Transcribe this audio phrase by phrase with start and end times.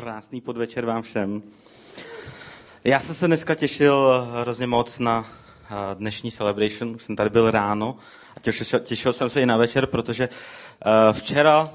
[0.00, 1.42] Krásný podvečer vám všem.
[2.84, 5.26] Já jsem se dneska těšil hrozně moc na
[5.70, 6.94] eh, dnešní celebration.
[6.94, 7.96] Už jsem tady byl ráno
[8.36, 11.70] a těšil, těšil jsem se i na večer, protože uh, včera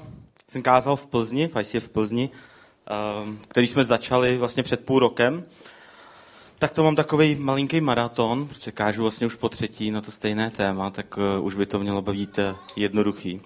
[0.48, 4.98] jsem kázal v Plzni, v ICF v Plzni, uh, který jsme začali vlastně před půl
[4.98, 5.44] rokem.
[6.62, 10.50] Tak to mám takový malinký maraton, protože kážu vlastně už po třetí na to stejné
[10.50, 13.40] téma, tak uh, už by to mělo být uh, jednoduchý.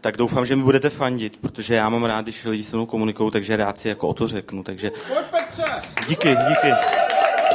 [0.00, 3.30] Tak doufám, že mi budete fandit, protože já mám rád, když lidi se mnou komunikují,
[3.30, 4.62] takže rád si jako o to řeknu.
[4.62, 4.90] Takže...
[6.08, 6.72] Díky, díky.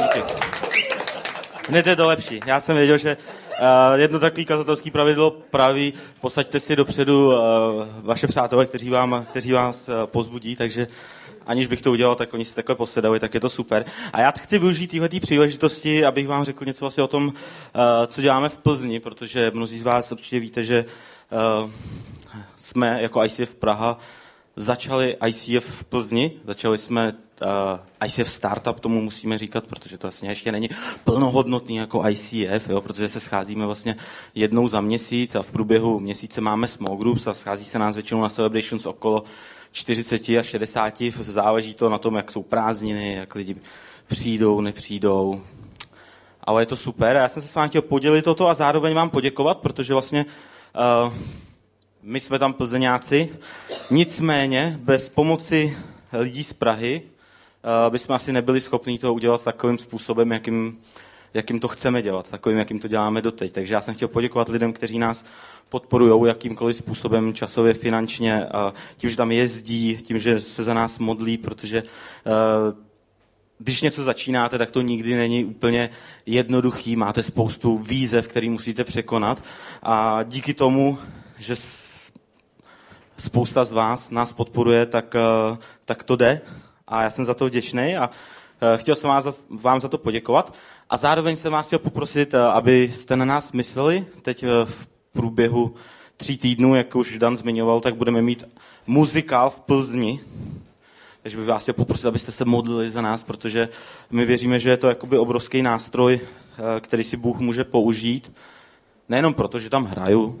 [0.02, 0.34] díky.
[1.68, 2.40] Hned je to lepší.
[2.46, 7.34] Já jsem věděl, že uh, jedno takový kazatelský pravidlo praví, posaďte si dopředu uh,
[8.02, 10.86] vaše přátelé, kteří, vám, kteří vás uh, pozbudí, takže
[11.46, 13.84] aniž bych to udělal, tak oni si takhle posedali, tak je to super.
[14.12, 17.32] A já chci využít téhle příležitosti, abych vám řekl něco asi o tom, uh,
[18.06, 20.84] co děláme v Plzni, protože mnozí z vás určitě víte, že
[21.64, 21.70] uh,
[22.56, 23.98] jsme jako ICF Praha
[24.56, 27.12] začali ICF v Plzni, začali jsme
[28.06, 30.68] ICF Startup, tomu musíme říkat, protože to vlastně ještě není
[31.04, 33.96] plnohodnotný jako ICF, jo, protože se scházíme vlastně
[34.34, 38.22] jednou za měsíc a v průběhu měsíce máme small groups a schází se nás většinou
[38.22, 39.24] na celebrations okolo
[39.72, 43.56] 40 a 60, záleží to na tom, jak jsou prázdniny, jak lidi
[44.06, 45.42] přijdou, nepřijdou.
[46.44, 48.94] Ale je to super a já jsem se s vámi chtěl podělit toto a zároveň
[48.94, 50.26] vám poděkovat, protože vlastně
[51.06, 51.12] uh,
[52.02, 53.28] my jsme tam plzeňáci.
[53.90, 55.76] Nicméně bez pomoci
[56.12, 57.02] lidí z Prahy
[57.90, 60.78] bychom asi nebyli schopni to udělat takovým způsobem, jakým,
[61.34, 63.52] jakým to chceme dělat, takovým, jakým to děláme doteď.
[63.52, 65.24] Takže já jsem chtěl poděkovat lidem, kteří nás
[65.68, 68.46] podporují jakýmkoliv způsobem časově, finančně,
[68.96, 71.82] tím, že tam jezdí, tím, že se za nás modlí, protože
[73.58, 75.90] když něco začínáte, tak to nikdy není úplně
[76.26, 79.42] jednoduchý, máte spoustu výzev, který musíte překonat.
[79.82, 80.98] A díky tomu,
[81.38, 81.54] že
[83.18, 85.16] spousta z vás nás podporuje, tak,
[85.84, 86.40] tak to jde
[86.88, 88.10] a já jsem za to vděčný a
[88.76, 90.54] chtěl jsem vám za, vám za to poděkovat
[90.90, 95.74] a zároveň jsem vás chtěl poprosit, abyste na nás mysleli teď v průběhu
[96.16, 98.44] tří týdnů, jak už Dan zmiňoval, tak budeme mít
[98.86, 100.20] muzikál v Plzni.
[101.22, 103.68] Takže bych vás chtěl poprosit, abyste se modlili za nás, protože
[104.10, 108.32] my věříme, že je to jakoby obrovský nástroj, eh, který si Bůh může použít.
[109.08, 110.40] Nejenom proto, že tam hraju.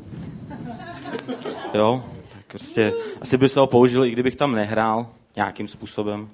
[1.74, 6.28] Jo, tak prostě asi by se ho použil, i kdybych tam nehrál nějakým způsobem.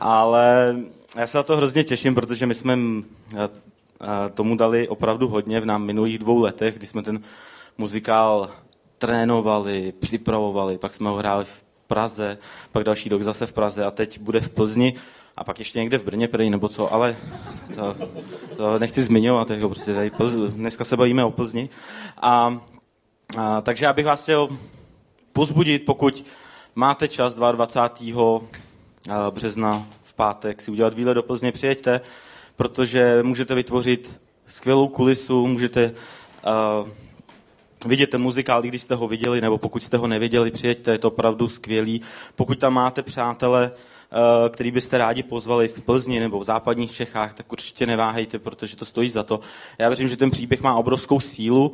[0.00, 0.76] Ale
[1.16, 2.78] já se na to hrozně těším, protože my jsme
[3.36, 3.48] eh,
[4.34, 7.20] tomu dali opravdu hodně v nám minulých dvou letech, kdy jsme ten
[7.78, 8.50] muzikál
[8.98, 12.38] trénovali, připravovali, pak jsme ho hráli v Praze,
[12.72, 14.94] pak další rok zase v Praze a teď bude v Plzni
[15.36, 17.16] a pak ještě někde v Brně prý, nebo co, ale
[17.74, 17.96] to,
[18.56, 21.68] to nechci zmiňovat, jako prostě tady Plz, dneska se bavíme o Plzni.
[22.22, 22.60] A,
[23.38, 24.48] a, takže já bych vás chtěl
[25.32, 26.24] pozbudit, pokud
[26.78, 28.40] máte čas 22.
[29.30, 32.00] března v pátek si udělat výlet do Plzně, přijeďte,
[32.56, 35.94] protože můžete vytvořit skvělou kulisu, můžete
[36.82, 36.88] uh,
[37.86, 41.08] vidět ten muzikál, když jste ho viděli, nebo pokud jste ho neviděli, přijeďte, je to
[41.08, 42.00] opravdu skvělý.
[42.34, 47.34] Pokud tam máte přátele, uh, který byste rádi pozvali v Plzni nebo v západních Čechách,
[47.34, 49.40] tak určitě neváhejte, protože to stojí za to.
[49.78, 51.72] Já věřím, že ten příběh má obrovskou sílu.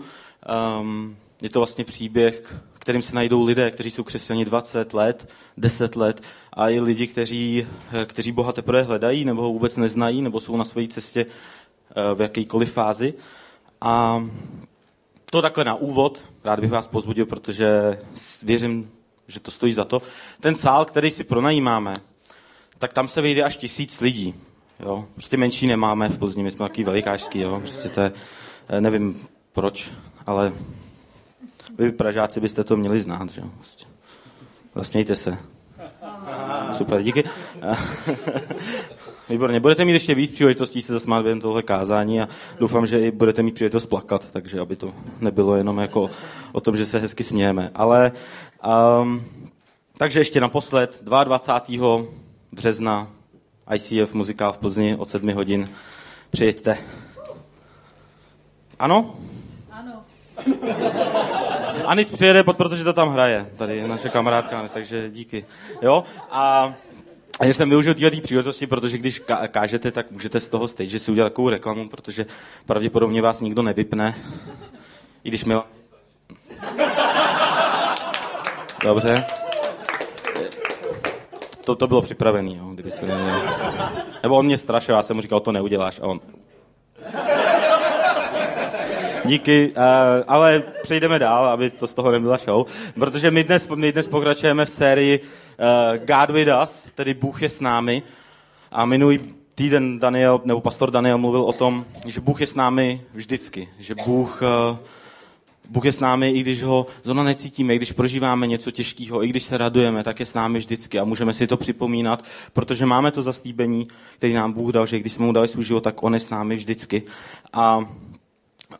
[0.80, 5.96] Um, je to vlastně příběh, kterým se najdou lidé, kteří jsou křesťani 20 let, 10
[5.96, 6.22] let
[6.52, 7.66] a i lidi, kteří,
[8.06, 12.20] kteří Boha teprve hledají nebo ho vůbec neznají nebo jsou na své cestě eh, v
[12.20, 13.14] jakýkoliv fázi.
[13.80, 14.24] A
[15.30, 17.98] to takhle na úvod, rád bych vás pozbudil, protože
[18.42, 18.90] věřím,
[19.28, 20.02] že to stojí za to.
[20.40, 21.96] Ten sál, který si pronajímáme,
[22.78, 24.34] tak tam se vyjde až tisíc lidí.
[24.80, 25.04] Jo?
[25.14, 27.60] Prostě menší nemáme v Plzni, my jsme takový velikářský, jo?
[27.60, 28.12] Prostě to je,
[28.68, 29.90] eh, nevím proč,
[30.26, 30.52] ale
[31.78, 33.50] vy Pražáci byste to měli znát, že jo?
[33.56, 33.86] Prostě.
[34.74, 35.38] Zasmějte se.
[36.72, 37.24] Super, díky.
[39.28, 39.60] Výborně.
[39.60, 43.42] Budete mít ještě víc příležitostí se zasmát během tohle kázání a doufám, že i budete
[43.42, 46.10] mít příležitost plakat, takže aby to nebylo jenom jako
[46.52, 47.70] o tom, že se hezky smějeme.
[47.74, 48.12] Ale
[49.02, 49.24] um,
[49.98, 52.02] takže ještě naposled, 22.
[52.52, 53.08] března
[53.74, 55.68] ICF muzikál v Plzni od 7 hodin.
[56.30, 56.78] Přijeďte.
[58.78, 59.14] Ano?
[59.70, 60.04] Ano.
[61.86, 63.50] Anis přijede, protože to tam hraje.
[63.56, 65.44] Tady je naše kamarádka Anis, takže díky.
[65.82, 66.04] Jo?
[66.30, 66.74] A
[67.40, 71.28] a jsem využil této příležitosti, protože když kážete, tak můžete z toho stage si udělat
[71.28, 72.26] takovou reklamu, protože
[72.66, 74.14] pravděpodobně vás nikdo nevypne.
[75.24, 75.54] I když mi...
[78.84, 79.24] Dobře.
[81.64, 83.40] To, to bylo připravené, jo, kdybyste neměli.
[84.22, 86.00] Nebo on mě strašil, já jsem mu říkal, to neuděláš.
[86.00, 86.20] A on...
[89.24, 89.82] Díky, uh,
[90.26, 94.64] ale přejdeme dál, aby to z toho nebyla show, protože my dnes, my dnes pokračujeme
[94.64, 95.20] v sérii
[95.98, 98.02] God with us, tedy Bůh je s námi.
[98.72, 99.20] A minulý
[99.54, 103.68] týden Daniel, nebo pastor Daniel mluvil o tom, že Bůh je s námi vždycky.
[103.78, 104.76] Že Bůh, uh,
[105.68, 109.28] Bůh je s námi, i když ho zrovna necítíme, i když prožíváme něco těžkého, i
[109.28, 113.10] když se radujeme, tak je s námi vždycky a můžeme si to připomínat, protože máme
[113.10, 113.86] to zaslíbení,
[114.16, 116.30] který nám Bůh dal, že když jsme mu dali svůj život, tak on je s
[116.30, 117.02] námi vždycky.
[117.52, 117.88] A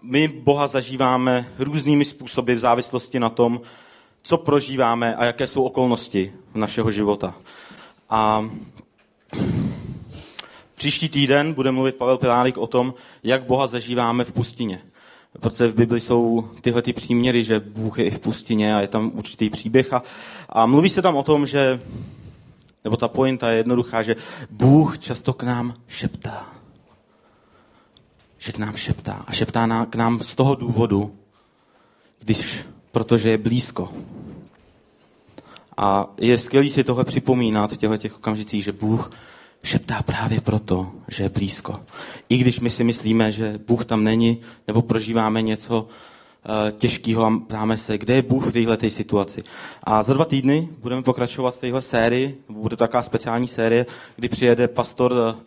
[0.03, 3.61] my Boha zažíváme různými způsoby v závislosti na tom,
[4.23, 7.35] co prožíváme a jaké jsou okolnosti našeho života.
[8.11, 8.51] A
[10.75, 14.81] příští týden bude mluvit Pavel Pilárik o tom, jak Boha zažíváme v pustině.
[15.41, 18.89] Protože v Bibli jsou tyhle ty příměry, že Bůh je i v pustině a je
[18.89, 19.93] tam určitý příběh.
[19.93, 20.03] A,
[20.49, 21.81] a mluví se tam o tom, že,
[22.85, 24.17] nebo ta pointa je jednoduchá, že
[24.51, 26.55] Bůh často k nám šeptá
[28.45, 29.25] že k nám šeptá.
[29.27, 31.17] A šeptá na, k nám z toho důvodu,
[32.21, 32.59] když,
[32.93, 33.93] protože je blízko.
[35.77, 39.11] A je skvělé si tohle připomínat v těchto těch okamžicích, že Bůh
[39.63, 41.81] šeptá právě proto, že je blízko.
[42.29, 47.39] I když my si myslíme, že Bůh tam není, nebo prožíváme něco uh, těžkého a
[47.47, 49.43] ptáme se, kde je Bůh v této situaci.
[49.83, 53.87] A za dva týdny budeme pokračovat v téhle sérii, bude to taková speciální série,
[54.17, 55.41] kdy přijede pastor uh,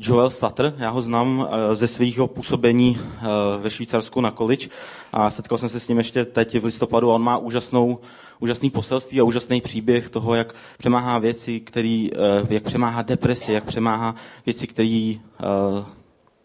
[0.00, 3.26] Joel Sutter, já ho znám eh, ze svého působení eh,
[3.58, 4.68] ve Švýcarsku na college
[5.12, 7.98] a setkal jsem se s ním ještě teď v listopadu a on má úžasnou,
[8.40, 13.64] úžasný poselství a úžasný příběh toho, jak přemáhá věci, který, eh, jak přemáhá depresi, jak
[13.64, 14.14] přemáhá
[14.46, 15.14] věci, které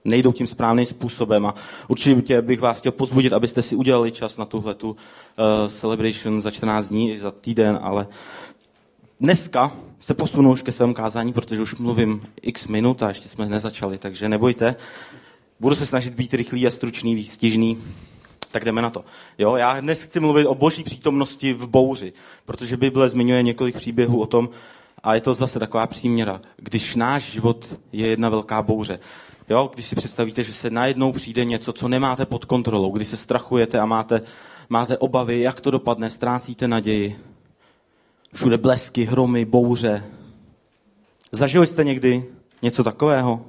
[0.06, 1.46] nejdou tím správným způsobem.
[1.46, 1.56] A
[1.88, 4.96] určitě bych vás chtěl pozbudit, abyste si udělali čas na tuhle tu
[5.68, 8.08] celebration za 14 dní i za týden, ale
[9.20, 13.46] dneska se posunu už ke svému kázání, protože už mluvím x minut a ještě jsme
[13.46, 14.76] nezačali, takže nebojte.
[15.60, 17.78] Budu se snažit být rychlý a stručný, výstižný.
[18.52, 19.06] Tak jdeme na to.
[19.38, 22.14] Jo, já dnes chci mluvit o boží přítomnosti v bouři,
[22.46, 24.50] protože Bible zmiňuje několik příběhů o tom,
[25.04, 29.00] a je to zase taková příměra, když náš život je jedna velká bouře.
[29.50, 33.18] Jo, když si představíte, že se najednou přijde něco, co nemáte pod kontrolou, když se
[33.18, 34.22] strachujete a máte,
[34.70, 37.20] máte obavy, jak to dopadne, ztrácíte naději,
[38.34, 40.04] Všude blesky, hromy, bouře.
[41.32, 42.26] Zažili jste někdy
[42.62, 43.46] něco takového?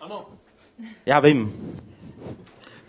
[0.00, 0.26] Ano.
[1.06, 1.52] Já vím.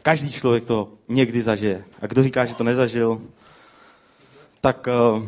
[0.02, 1.84] Každý člověk to někdy zažije.
[2.02, 3.22] A kdo říká, že to nezažil,
[4.62, 5.28] tak, eh,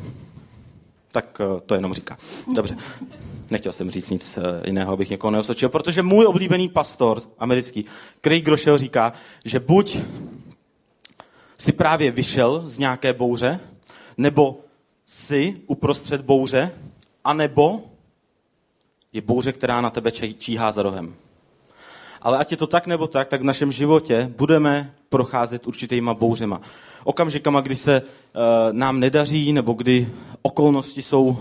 [1.11, 2.17] tak eh, to jenom říká.
[2.55, 2.77] Dobře.
[3.49, 7.85] Nechtěl jsem říct nic eh, jiného, abych někoho neosočil, protože můj oblíbený pastor americký,
[8.21, 9.13] Craig Groeschel, říká,
[9.45, 9.97] že buď
[11.57, 13.59] si právě vyšel z nějaké bouře,
[14.17, 14.59] nebo
[15.11, 16.71] jsi uprostřed bouře,
[17.23, 17.83] anebo
[19.13, 21.15] je bouře, která na tebe číhá za rohem.
[22.21, 26.61] Ale ať je to tak nebo tak, tak v našem životě budeme procházet určitýma bouřema.
[27.03, 28.03] Okamžikama, kdy se e,
[28.71, 30.09] nám nedaří, nebo kdy
[30.41, 31.37] okolnosti jsou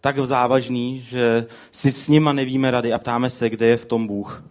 [0.00, 4.06] tak závažný, že si s nima nevíme rady a ptáme se, kde je v tom
[4.06, 4.44] Bůh.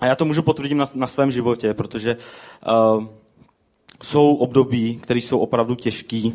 [0.00, 2.16] A já to můžu potvrdit na, na svém životě, protože e,
[4.02, 6.34] jsou období, které jsou opravdu těžký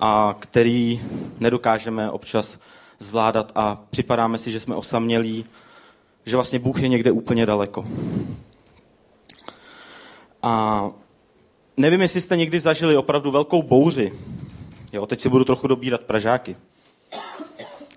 [0.00, 1.00] a který
[1.40, 2.58] nedokážeme občas
[2.98, 5.44] zvládat a připadáme si, že jsme osamělí,
[6.26, 7.86] že vlastně Bůh je někde úplně daleko.
[10.42, 10.84] A
[11.76, 14.12] nevím, jestli jste někdy zažili opravdu velkou bouři.
[14.92, 16.56] Jo, teď si budu trochu dobírat Pražáky.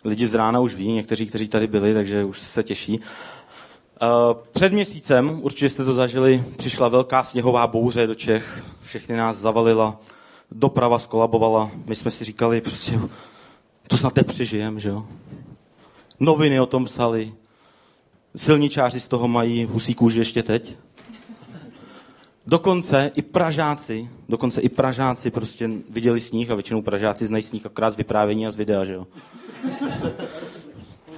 [0.03, 2.99] Lidi z rána už ví, někteří, kteří tady byli, takže už se těší.
[4.51, 8.65] Před měsícem, určitě jste to zažili, přišla velká sněhová bouře do Čech.
[8.81, 9.99] Všechny nás zavalila
[10.51, 12.99] doprava skolabovala, my jsme si říkali, prostě
[13.87, 15.05] to snad nepřežijem, že jo.
[16.19, 17.33] Noviny o tom psali,
[18.35, 20.77] silničáři z toho mají husí kůži ještě teď.
[22.47, 27.91] Dokonce i Pražáci, dokonce i Pražáci prostě viděli sníh a většinou Pražáci znají sníh akorát
[27.91, 29.07] z vyprávění a z videa, že jo.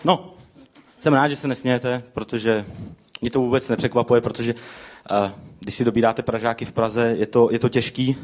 [0.03, 0.33] No,
[0.99, 2.65] jsem rád, že se nesmějete, protože
[3.21, 7.59] mě to vůbec nepřekvapuje, protože uh, když si dobíráte Pražáky v Praze, je to, je
[7.59, 8.17] to těžký,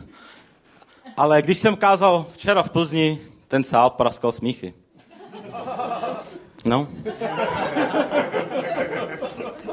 [1.22, 4.74] ale když jsem kázal včera v Plzni, ten sál praskal smíchy.
[6.66, 6.88] No.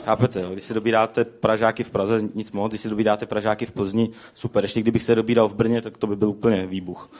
[0.05, 4.11] Chápete, když si dobíráte Pražáky v Praze, nic moc, když si dobíráte Pražáky v Plzni,
[4.35, 4.65] super.
[4.65, 7.11] Ještě kdybych se dobíral v Brně, tak to by byl úplně výbuch.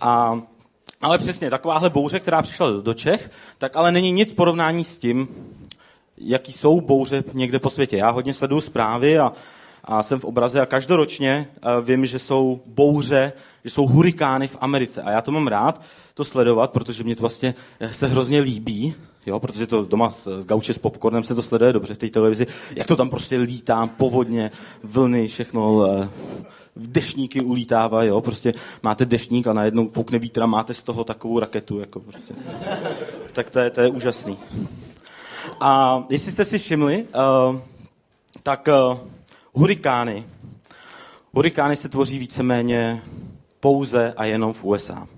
[0.00, 0.42] A,
[1.00, 5.28] ale přesně, takováhle bouře, která přišla do Čech, tak ale není nic porovnání s tím,
[6.18, 7.96] jaký jsou bouře někde po světě.
[7.96, 9.32] Já hodně sleduju zprávy a
[9.88, 13.32] a jsem v obraze a každoročně eh, vím, že jsou bouře,
[13.64, 15.02] že jsou hurikány v Americe.
[15.02, 15.82] A já to mám rád,
[16.14, 18.94] to sledovat, protože mě to vlastně eh, se hrozně líbí,
[19.26, 22.08] jo, protože to doma s, s gauče s popcornem se to sleduje dobře v té
[22.08, 24.50] televizi, jak to tam prostě lítá, povodně,
[24.82, 26.08] vlny, všechno, eh,
[26.76, 31.38] dešníky ulítávají, jo, prostě máte dešník a najednou foukne vítr a máte z toho takovou
[31.38, 32.34] raketu, jako prostě.
[33.32, 34.38] Tak to je, to je úžasný.
[35.60, 37.04] A jestli jste si všimli,
[37.50, 37.60] uh,
[38.42, 38.98] tak uh,
[39.52, 40.26] hurikány,
[41.32, 43.02] hurikány se tvoří víceméně
[43.60, 45.08] pouze a jenom v USA.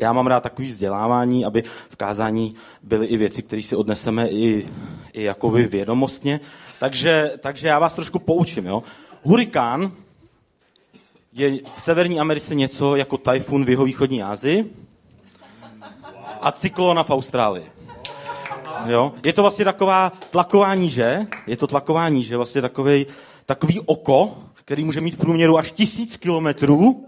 [0.00, 4.66] Já mám rád takový vzdělávání, aby v kázání byly i věci, které si odneseme i,
[5.12, 6.40] i jakoby vědomostně.
[6.80, 8.66] Takže, takže já vás trošku poučím.
[8.66, 8.82] Jo?
[9.22, 9.92] Hurikán
[11.32, 14.76] je v Severní Americe něco jako tajfun v jeho východní Asii
[16.40, 17.81] a cyklona v Austrálii.
[18.86, 19.12] Jo?
[19.24, 23.06] Je to vlastně taková tlaková níže, je to tlaková níže, vlastně takový,
[23.46, 27.06] takový oko, který může mít v průměru až tisíc kilometrů,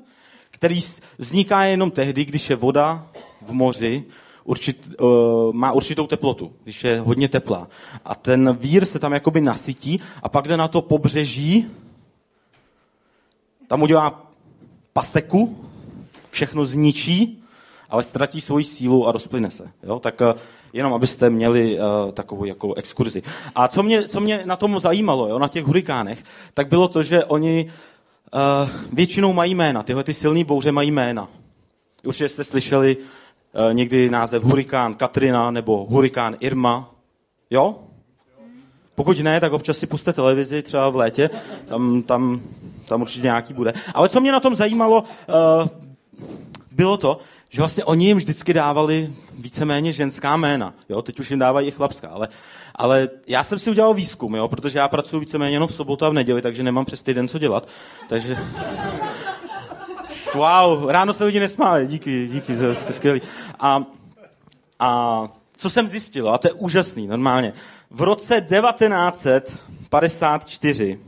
[0.50, 0.80] který
[1.18, 3.06] vzniká jenom tehdy, když je voda
[3.42, 4.04] v moři,
[4.44, 7.68] určit, uh, má určitou teplotu, když je hodně teplá.
[8.04, 11.66] A ten vír se tam jakoby nasytí a pak jde na to pobřeží,
[13.68, 14.30] tam udělá
[14.92, 15.68] paseku,
[16.30, 17.42] všechno zničí,
[17.90, 19.70] ale ztratí svoji sílu a rozplyne se.
[19.82, 19.98] Jo?
[19.98, 20.40] Tak uh,
[20.74, 23.22] jenom abyste měli uh, takovou jako exkurzi.
[23.54, 27.02] A co mě, co mě na tom zajímalo, jo, na těch hurikánech, tak bylo to,
[27.02, 27.66] že oni
[28.34, 29.82] uh, většinou mají jména.
[29.82, 31.28] Tyhle ty silné bouře mají jména.
[32.06, 36.94] Určitě jste slyšeli uh, někdy název hurikán Katrina nebo hurikán Irma.
[37.50, 37.76] Jo?
[38.94, 41.30] Pokud ne, tak občas si puste televizi třeba v létě,
[41.66, 42.40] tam, tam,
[42.88, 43.72] tam určitě nějaký bude.
[43.94, 45.68] Ale co mě na tom zajímalo, uh,
[46.70, 47.18] bylo to,
[47.54, 50.74] že vlastně oni jim vždycky dávali víceméně ženská jména.
[50.88, 51.02] Jo?
[51.02, 52.28] Teď už jim dávají i chlapská, ale,
[52.74, 54.48] ale já jsem si udělal výzkum, jo?
[54.48, 57.38] protože já pracuji víceméně jenom v sobotu a v neděli, takže nemám přes týden co
[57.38, 57.68] dělat.
[58.08, 58.36] Takže...
[60.34, 63.20] Wow, ráno se lidi nesmáli, díky, díky, jste skvělí.
[63.60, 63.84] A,
[64.78, 65.22] a
[65.56, 67.52] co jsem zjistil, a to je úžasný, normálně,
[67.90, 71.00] v roce 1954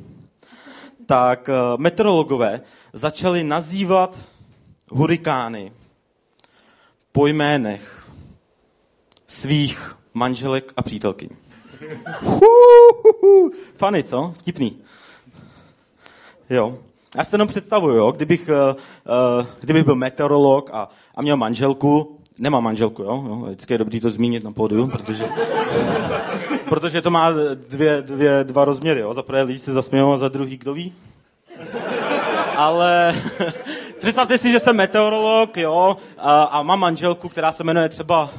[1.06, 2.60] tak eh, meteorologové
[2.92, 4.18] začali nazývat
[4.90, 5.72] hurikány
[7.16, 8.06] po jménech
[9.26, 11.28] svých manželek a přítelkyň.
[13.76, 14.34] Fany, co?
[14.38, 14.76] Vtipný.
[16.50, 16.78] Jo.
[17.16, 18.12] Já si to jenom představuju, jo?
[18.12, 18.76] Kdybych, uh,
[19.40, 23.24] uh, kdybych byl meteorolog a, a měl manželku, nemám manželku, jo?
[23.28, 23.36] jo?
[23.46, 25.28] Vždycky je dobrý to zmínit na pódiu, protože,
[26.68, 27.30] protože to má
[27.68, 29.00] dvě, dvě, dva rozměry.
[29.00, 29.14] Jo?
[29.14, 30.94] Za prvé lidi se zasmějou a za druhý kdo ví?
[32.56, 33.14] Ale
[33.98, 38.30] představte si, že jsem meteorolog, jo, a, a mám manželku, která se jmenuje třeba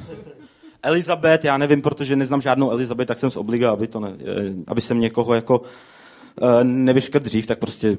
[0.83, 4.53] Elizabeth, já nevím, protože neznám žádnou Elizabeth, tak jsem z obliga, aby, to ne, eh,
[4.67, 7.97] aby jsem někoho jako uh, nevyškrt dřív, tak prostě,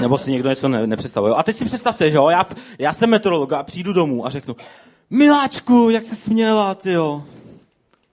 [0.00, 1.34] nebo si někdo něco ne, nepředstavuje.
[1.34, 2.46] A teď si představte, že jo, já,
[2.78, 4.56] já jsem meteorolog a přijdu domů a řeknu,
[5.10, 7.24] miláčku, jak se směla, ty jo.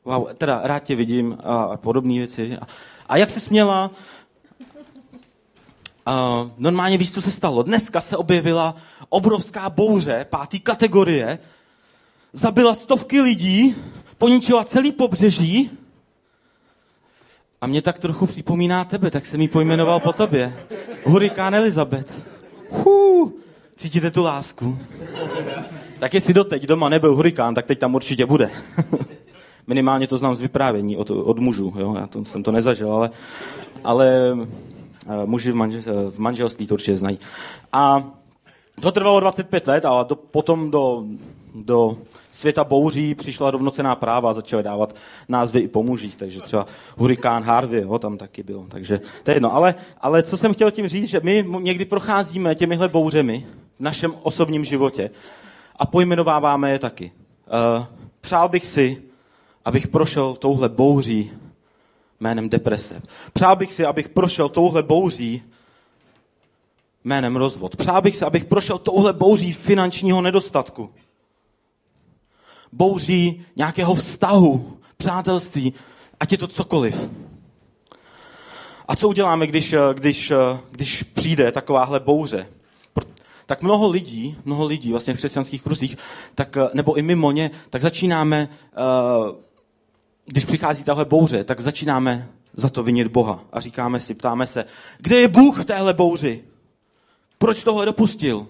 [0.06, 2.58] Wow, teda rád tě vidím a, a podobné věci.
[2.62, 2.68] A,
[3.10, 3.92] a jak se směla?
[6.08, 7.64] Uh, normálně víš, co se stalo.
[7.64, 8.76] Dneska se objevila
[9.10, 11.40] obrovská bouře pátý kategorie,
[12.34, 13.76] zabila stovky lidí,
[14.18, 15.72] poničila celý pobřeží
[17.62, 20.54] a mě tak trochu připomíná tebe, tak jsem ji pojmenoval po tobě.
[21.06, 22.26] Hurikán Elizabeth.
[22.72, 23.34] Hů,
[23.76, 24.78] cítíte tu lásku?
[26.00, 28.50] Tak jestli doteď doma nebyl hurikán, tak teď tam určitě bude.
[29.68, 31.96] Minimálně to znám z vyprávění od, od mužů, jo?
[32.00, 33.10] já to, jsem to nezažil, ale,
[33.84, 34.38] ale
[35.26, 37.20] muži v, manžel, eh, v manželství to určitě znají.
[37.74, 38.12] A
[38.82, 41.04] to trvalo 25 let a do, potom do,
[41.56, 41.98] do
[42.32, 44.96] světa bouří přišla rovnocená práva a začaly dávat
[45.30, 46.66] názvy i po mužích, takže třeba
[46.98, 49.56] hurikán Harvey, jo, tam taky bylo, takže to je jedno.
[49.56, 53.46] Ale, ale co jsem chtěl tím říct, že my někdy procházíme těmihle bouřemi
[53.78, 55.10] v našem osobním životě
[55.76, 57.12] a pojmenováváme je taky.
[57.78, 57.86] Uh,
[58.22, 59.02] přál bych si,
[59.66, 61.32] abych prošel touhle bouří
[62.20, 63.02] jménem deprese.
[63.34, 65.44] Přál bych si, abych prošel touhle bouří
[67.04, 67.76] jménem rozvod.
[67.76, 70.90] Přál bych si, abych prošel touhle bouří finančního nedostatku.
[72.72, 75.74] Bouří nějakého vztahu, přátelství,
[76.20, 77.10] ať je to cokoliv.
[78.88, 80.32] A co uděláme, když, když,
[80.72, 82.48] když přijde takováhle bouře?
[83.46, 85.98] Tak mnoho lidí, mnoho lidí vlastně v křesťanských kruzích,
[86.36, 89.36] tak, nebo i mimo ně, tak začínáme uh,
[90.30, 94.66] když přichází tahle bouře, tak začínáme za to vinit Boha a říkáme si, ptáme se,
[94.98, 96.44] kde je Bůh v téhle bouři?
[97.38, 98.48] Proč tohle dopustil?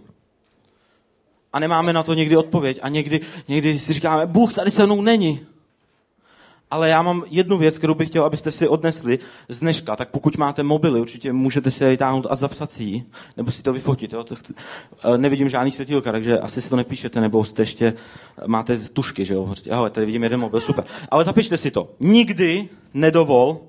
[1.53, 2.79] A nemáme na to někdy odpověď.
[2.81, 5.45] A někdy, někdy si říkáme, Bůh tady se mnou není.
[6.71, 9.95] Ale já mám jednu věc, kterou bych chtěl, abyste si odnesli z dneška.
[9.95, 13.03] Tak pokud máte mobily, určitě můžete si je vytáhnout a zapsat si ji,
[13.37, 14.13] nebo si to vyfotit.
[14.13, 14.25] Jo?
[15.03, 17.93] Eh, nevidím žádný světýlka, takže asi si to nepíšete, nebo jste ještě,
[18.47, 19.45] máte tušky, že jo?
[19.45, 20.85] Prostě, ahoj, tady vidím jeden mobil, super.
[21.09, 21.91] Ale zapište si to.
[21.99, 23.59] Nikdy nedovol,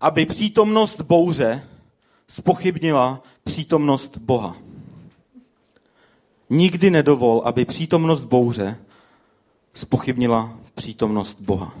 [0.00, 1.62] aby přítomnost bouře
[2.28, 4.56] spochybnila přítomnost Boha.
[6.50, 8.76] Nikdy nedovol, aby přítomnost bouře
[9.72, 11.74] spochybnila přítomnost Boha.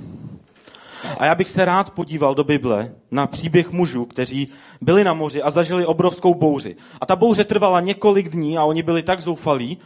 [1.18, 4.48] A já bych se rád podíval do Bible na příběh mužů, kteří
[4.80, 6.76] byli na moři a zažili obrovskou bouři.
[7.00, 9.78] A ta bouře trvala několik dní a oni byli tak zoufalí,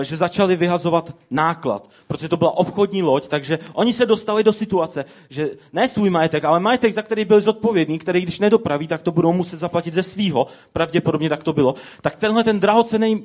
[0.00, 4.52] eh, že začali vyhazovat náklad, protože to byla obchodní loď, takže oni se dostali do
[4.52, 9.02] situace, že ne svůj majetek, ale majetek, za který byl zodpovědný, který když nedopraví, tak
[9.02, 13.24] to budou muset zaplatit ze svýho, pravděpodobně tak to bylo, tak tenhle ten drahocený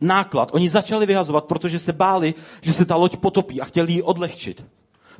[0.00, 4.02] náklad oni začali vyhazovat, protože se báli, že se ta loď potopí a chtěli ji
[4.02, 4.64] odlehčit.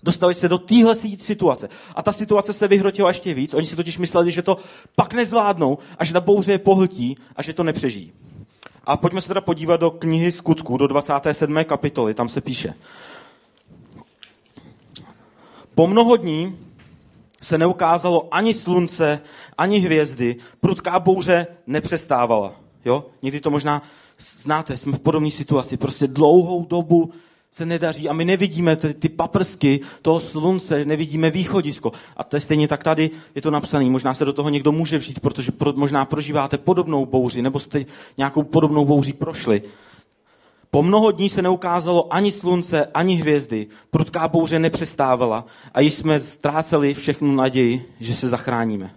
[0.03, 1.69] Dostali se do téhle situace.
[1.95, 3.55] A ta situace se vyhrotila ještě víc.
[3.55, 4.57] Oni si totiž mysleli, že to
[4.95, 8.13] pak nezvládnou a že ta bouře je pohltí a že to nepřežijí.
[8.85, 11.65] A pojďme se teda podívat do knihy Skutků, do 27.
[11.65, 12.15] kapitoly.
[12.15, 12.75] Tam se píše.
[15.75, 16.59] Po mnoho dní
[17.43, 19.21] se neukázalo ani slunce,
[19.59, 20.37] ani hvězdy.
[20.61, 22.53] Prudká bouře nepřestávala.
[22.85, 23.05] Jo?
[23.23, 23.83] Někdy to možná
[24.19, 25.77] znáte, jsme v podobné situaci.
[25.77, 27.13] Prostě dlouhou dobu
[27.53, 31.93] se nedaří a my nevidíme ty, ty paprsky toho slunce, nevidíme východisko.
[32.17, 33.85] A to je stejně tak tady je to napsané.
[33.85, 37.85] Možná se do toho někdo může vžít, protože pro, možná prožíváte podobnou bouři, nebo jste
[38.19, 39.63] nějakou podobnou bouři prošli.
[40.71, 43.67] Po mnoho dní se neukázalo ani slunce, ani hvězdy.
[43.91, 48.95] Prudká bouře nepřestávala a již jsme ztráceli všechnu naději, že se zachráníme.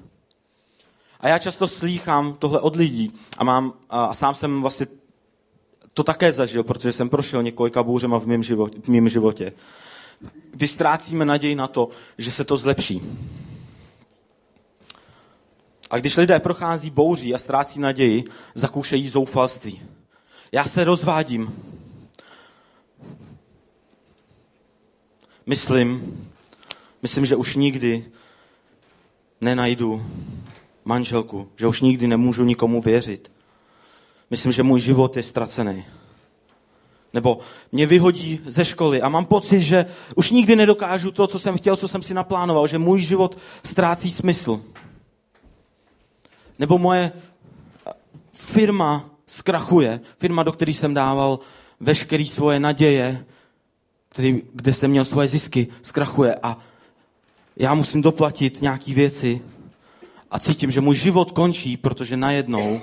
[1.20, 4.88] A já často slýchám tohle od lidí a, mám, a sám jsem vlastně
[5.94, 9.54] to také zažil, protože jsem prošel několika bouřema v mém životě, v mém životě.
[10.52, 13.02] Kdy ztrácíme naději na to, že se to zlepší.
[15.90, 18.24] A když lidé prochází bouří a ztrácí naději,
[18.56, 19.82] zakoušejí zoufalství.
[20.52, 21.54] Já se rozvádím.
[25.46, 26.18] Myslím,
[27.02, 28.06] myslím, že už nikdy
[29.42, 30.06] nenajdu
[30.86, 33.33] manželku, že už nikdy nemůžu nikomu věřit.
[34.34, 35.86] Myslím, že můj život je ztracený.
[37.14, 37.40] Nebo
[37.72, 41.78] mě vyhodí ze školy a mám pocit, že už nikdy nedokážu to, co jsem chtěl,
[41.78, 44.62] co jsem si naplánoval, že můj život ztrácí smysl.
[46.60, 47.12] Nebo moje
[48.34, 51.40] firma zkrachuje, firma, do které jsem dával
[51.80, 53.26] veškeré svoje naděje,
[54.10, 56.58] který, kde jsem měl svoje zisky, zkrachuje a
[57.58, 59.42] já musím doplatit nějaké věci
[60.32, 62.82] a cítím, že můj život končí, protože najednou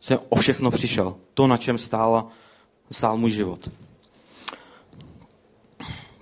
[0.00, 1.14] jsem o všechno přišel.
[1.34, 2.26] To, na čem stála,
[2.90, 3.70] stál můj život.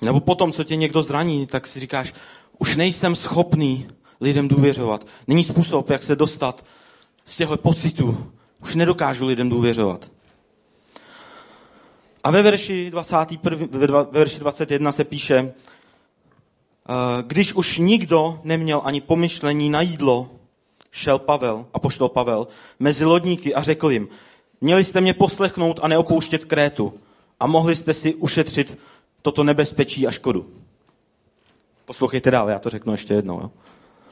[0.03, 2.15] Nebo potom, co tě někdo zraní, tak si říkáš,
[2.59, 3.87] už nejsem schopný
[4.21, 5.07] lidem důvěřovat.
[5.27, 6.65] Není způsob, jak se dostat
[7.25, 8.33] z těchto pocitů.
[8.63, 10.11] Už nedokážu lidem důvěřovat.
[12.25, 15.53] A ve verši, 21, ve verši 21 se píše, eh,
[17.27, 20.31] když už nikdo neměl ani pomyšlení na jídlo,
[20.97, 24.09] šel Pavel, a poštol Pavel, mezi lodníky a řekl jim,
[24.61, 26.95] měli jste mě poslechnout a neopouštět Krétu
[27.41, 28.79] a mohli jste si ušetřit
[29.23, 30.51] toto nebezpečí a škodu.
[31.85, 33.41] Poslouchejte dál, já to řeknu ještě jednou.
[33.41, 33.51] Jo?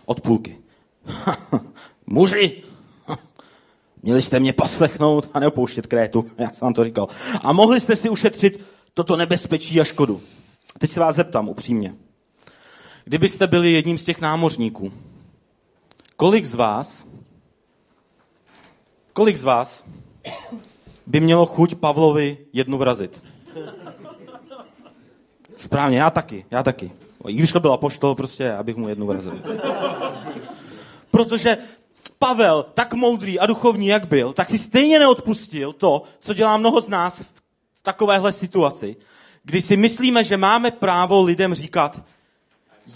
[0.06, 0.58] Od půlky.
[2.06, 2.62] Muži,
[4.02, 7.08] měli jste mě poslechnout a neopouštět Krétu, já jsem vám to říkal.
[7.42, 10.20] A mohli jste si ušetřit toto nebezpečí a škodu.
[10.78, 11.94] Teď se vás zeptám upřímně.
[13.04, 14.92] Kdybyste byli jedním z těch námořníků,
[16.16, 17.04] Kolik z vás,
[19.12, 19.84] kolik z vás
[21.06, 23.22] by mělo chuť Pavlovi jednu vrazit?
[25.56, 26.90] Správně, já taky, já taky.
[27.28, 29.42] I když to byla poštol, prostě abych mu jednu vrazil.
[31.10, 31.58] Protože
[32.18, 36.80] Pavel, tak moudrý a duchovní, jak byl, tak si stejně neodpustil to, co dělá mnoho
[36.80, 37.18] z nás
[37.72, 38.96] v takovéhle situaci,
[39.42, 42.00] kdy si myslíme, že máme právo lidem říkat,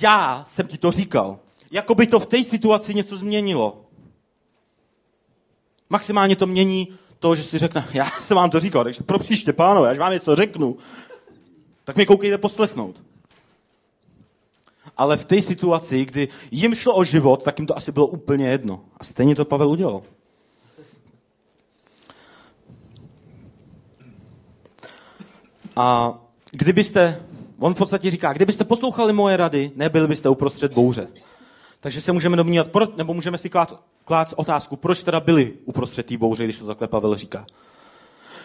[0.00, 1.38] já jsem ti to říkal
[1.70, 3.84] jako by to v té situaci něco změnilo.
[5.90, 9.52] Maximálně to mění to, že si řekne, já jsem vám to říkal, takže pro příště,
[9.52, 10.76] pánové, až vám něco řeknu,
[11.84, 13.02] tak mi koukejte poslechnout.
[14.96, 18.48] Ale v té situaci, kdy jim šlo o život, tak jim to asi bylo úplně
[18.48, 18.84] jedno.
[18.96, 20.02] A stejně to Pavel udělal.
[25.76, 26.18] A
[26.50, 27.22] kdybyste,
[27.58, 31.08] on v podstatě říká, kdybyste poslouchali moje rady, nebyli byste uprostřed bouře.
[31.80, 36.16] Takže se můžeme domnívat, nebo můžeme si klát, klát otázku, proč teda byli uprostřed té
[36.16, 37.46] bouře, když to takhle Pavel říká.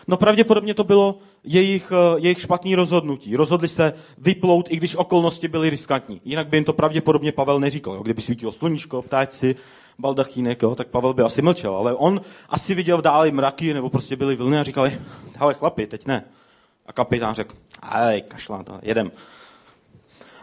[0.07, 3.35] No pravděpodobně to bylo jejich, eh, jejich špatný rozhodnutí.
[3.35, 6.21] Rozhodli se vyplout, i když okolnosti byly riskantní.
[6.25, 7.95] Jinak by jim to pravděpodobně Pavel neříkal.
[7.95, 8.03] Jo.
[8.03, 9.55] Kdyby svítilo sluníčko, ptáci,
[9.99, 11.75] baldachínek, jo, tak Pavel by asi mlčel.
[11.75, 14.99] Ale on asi viděl v dále mraky, nebo prostě byly vlny a říkali,
[15.35, 16.23] hele chlapi, teď ne.
[16.85, 19.11] A kapitán řekl, ale kašlá jedem.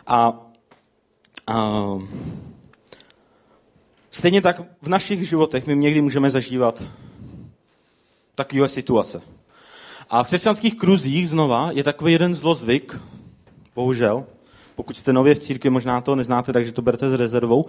[0.06, 0.32] A,
[1.46, 1.54] a
[4.20, 6.82] Stejně tak v našich životech my někdy můžeme zažívat
[8.34, 9.22] takové situace.
[10.10, 13.00] A v křesťanských kruzích znova je takový jeden zlozvyk,
[13.74, 14.24] bohužel,
[14.74, 17.66] pokud jste nově v církvi, možná to neznáte, takže to berte s rezervou,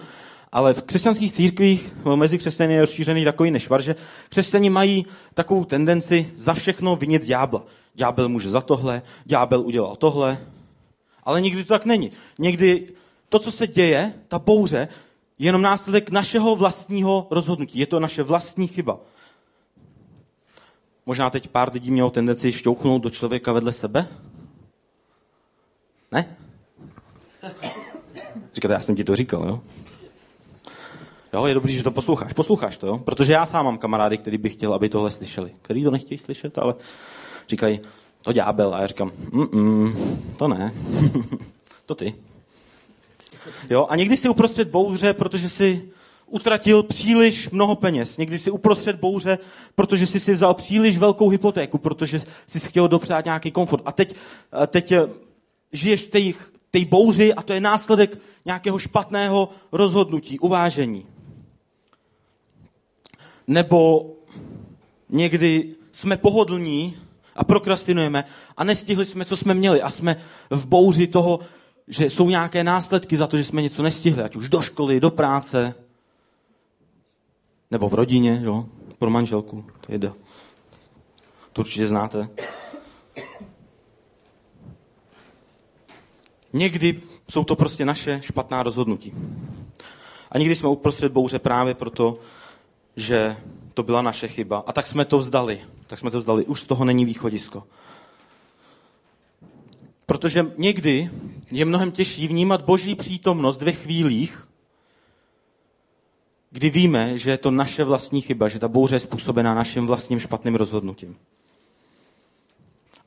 [0.52, 3.96] ale v křesťanských církvích mezi křesťany je rozšířený takový nešvar, že
[4.30, 7.66] křesťani mají takovou tendenci za všechno vinit ďábla.
[7.94, 10.38] Ďábel může za tohle, ďábel udělal tohle,
[11.24, 12.12] ale nikdy to tak není.
[12.40, 12.88] Někdy
[13.30, 14.88] to, co se děje, ta bouře,
[15.46, 17.80] jenom následek našeho vlastního rozhodnutí.
[17.80, 19.00] Je to naše vlastní chyba.
[21.06, 24.08] Možná teď pár lidí mělo tendenci šťouchnout do člověka vedle sebe?
[26.12, 26.38] Ne?
[28.54, 29.62] Říkáte, já jsem ti to říkal, jo?
[31.34, 32.34] Jo, je dobrý, že to posloucháš.
[32.34, 32.98] Posloucháš to, jo?
[32.98, 35.52] Protože já sám mám kamarády, který by chtěl, aby tohle slyšeli.
[35.62, 36.76] Který to nechtějí slyšet, ale
[37.50, 37.80] říkají,
[38.22, 38.76] to ďábel.
[38.76, 39.94] A já říkám, mm
[40.38, 40.74] to ne.
[41.86, 42.16] to ty.
[43.70, 45.90] Jo, a někdy si uprostřed bouře, protože si
[46.28, 48.18] utratil příliš mnoho peněz.
[48.18, 49.38] Někdy si uprostřed bouře,
[49.76, 53.84] protože jsi si vzal příliš velkou hypotéku, protože jsi chtěl dopřát nějaký komfort.
[53.86, 54.16] A teď,
[54.68, 55.08] teď eh,
[55.72, 56.20] žiješ v té
[56.72, 61.06] té bouři a to je následek nějakého špatného rozhodnutí, uvážení.
[63.48, 64.12] Nebo
[65.10, 66.98] někdy jsme pohodlní
[67.36, 68.24] a prokrastinujeme
[68.58, 70.16] a nestihli jsme, co jsme měli a jsme
[70.50, 71.40] v bouři toho,
[71.88, 75.12] že jsou nějaké následky za to, že jsme něco nestihli, ať už do školy, do
[75.12, 75.76] práce,
[77.72, 78.66] nebo v rodině, jo,
[79.00, 80.16] pro manželku, to to.
[81.54, 82.30] To určitě znáte.
[86.54, 89.14] Někdy jsou to prostě naše špatná rozhodnutí.
[90.32, 92.20] A někdy jsme uprostřed bouře právě proto,
[92.96, 93.38] že
[93.74, 94.64] to byla naše chyba.
[94.68, 95.62] A tak jsme to vzdali.
[95.88, 96.46] Tak jsme to vzdali.
[96.46, 97.64] Už z toho není východisko.
[100.12, 101.10] Protože někdy
[101.52, 104.48] je mnohem těžší vnímat boží přítomnost ve chvílích,
[106.50, 110.20] kdy víme, že je to naše vlastní chyba, že ta bouře je způsobená naším vlastním
[110.20, 111.18] špatným rozhodnutím.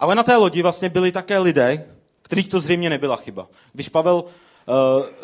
[0.01, 1.85] Ale na té lodi vlastně byli také lidé,
[2.23, 3.49] kterých to zřejmě nebyla chyba.
[3.73, 4.25] Když Pavel uh,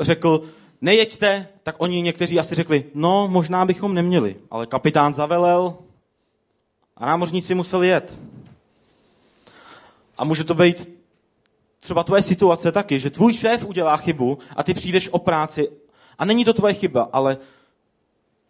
[0.01, 0.43] řekl,
[0.81, 5.75] nejeďte, tak oni někteří asi řekli, no možná bychom neměli, ale kapitán zavelel
[6.97, 8.19] a námořníci museli jet.
[10.19, 11.00] A může to být
[11.81, 15.69] třeba tvoje situace taky, že tvůj šéf udělá chybu a ty přijdeš o práci
[16.19, 17.39] a není to tvoje chyba, ale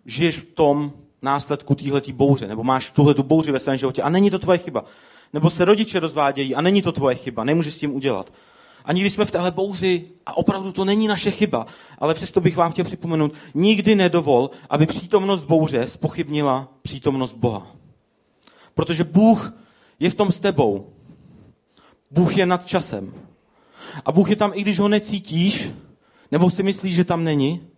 [0.06, 4.08] žiješ v tom následku téhletý bouře, nebo máš tuhle tu bouři ve svém životě a
[4.08, 4.84] není to tvoje chyba.
[5.32, 8.32] Nebo se rodiče rozvádějí a není to tvoje chyba, nemůžeš s tím udělat.
[8.84, 11.66] A nikdy jsme v téhle bouři a opravdu to není naše chyba,
[11.98, 17.66] ale přesto bych vám chtěl připomenout, nikdy nedovol, aby přítomnost bouře spochybnila přítomnost Boha.
[18.74, 19.52] Protože Bůh
[20.00, 20.92] je v tom s tebou.
[22.10, 23.14] Bůh je nad časem.
[24.04, 25.68] A Bůh je tam, i když ho necítíš,
[26.30, 27.68] nebo si myslíš, že tam není,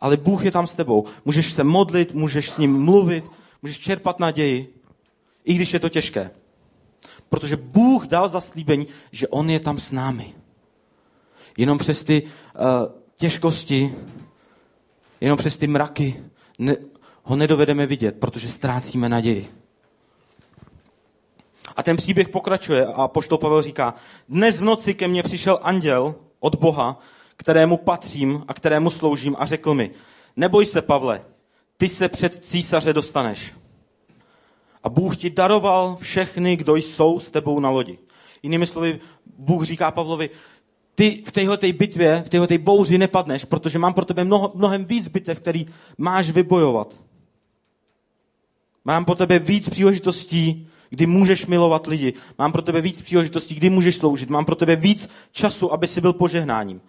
[0.00, 1.04] ale Bůh je tam s tebou.
[1.24, 3.24] Můžeš se modlit, můžeš s ním mluvit,
[3.62, 4.74] můžeš čerpat naději,
[5.44, 6.30] i když je to těžké.
[7.28, 10.34] Protože Bůh dal zaslíbení, že On je tam s námi.
[11.58, 12.30] Jenom přes ty uh,
[13.16, 13.94] těžkosti,
[15.20, 16.24] jenom přes ty mraky
[16.58, 16.76] ne,
[17.22, 19.59] ho nedovedeme vidět, protože ztrácíme naději.
[21.76, 23.94] A ten příběh pokračuje a poštol Pavel říká,
[24.28, 26.98] dnes v noci ke mně přišel anděl od Boha,
[27.36, 29.90] kterému patřím a kterému sloužím a řekl mi,
[30.36, 31.24] neboj se, Pavle,
[31.76, 33.52] ty se před císaře dostaneš.
[34.82, 37.98] A Bůh ti daroval všechny, kdo jsou s tebou na lodi.
[38.42, 39.00] Jinými slovy,
[39.38, 40.30] Bůh říká Pavlovi,
[40.94, 45.08] ty v téhle bitvě, v téhle bouři nepadneš, protože mám pro tebe mnoho, mnohem víc
[45.08, 45.66] bitev, který
[45.98, 46.94] máš vybojovat.
[48.84, 52.12] Mám pro tebe víc příležitostí, kdy můžeš milovat lidi.
[52.38, 54.30] Mám pro tebe víc příležitostí, kdy můžeš sloužit.
[54.30, 56.80] Mám pro tebe víc času, aby si byl požehnáním.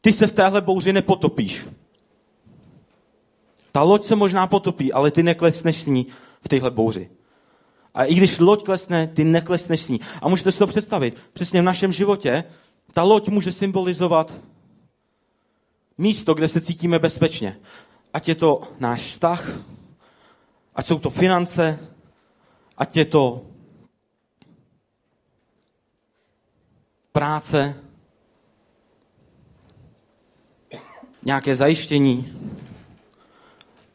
[0.00, 1.66] Ty se v téhle bouři nepotopíš.
[3.72, 6.06] Ta loď se možná potopí, ale ty neklesneš s ní
[6.40, 7.10] v téhle bouři.
[7.94, 10.00] A i když loď klesne, ty neklesneš s ní.
[10.22, 11.16] A můžete si to představit.
[11.32, 12.44] Přesně v našem životě
[12.92, 14.32] ta loď může symbolizovat
[15.98, 17.56] místo, kde se cítíme bezpečně.
[18.12, 19.50] Ať je to náš vztah,
[20.74, 21.78] ať jsou to finance,
[22.78, 23.46] ať je to
[27.12, 27.74] práce,
[31.24, 32.32] nějaké zajištění,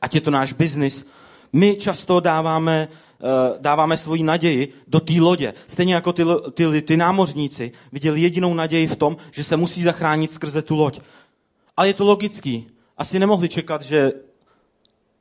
[0.01, 1.05] ať je to náš biznis.
[1.53, 5.53] My často dáváme, eh, dáváme svoji naději do té lodě.
[5.67, 10.31] Stejně jako ty, ty, ty námořníci viděli jedinou naději v tom, že se musí zachránit
[10.31, 10.99] skrze tu loď.
[11.77, 12.67] Ale je to logický.
[12.97, 14.11] Asi nemohli čekat, že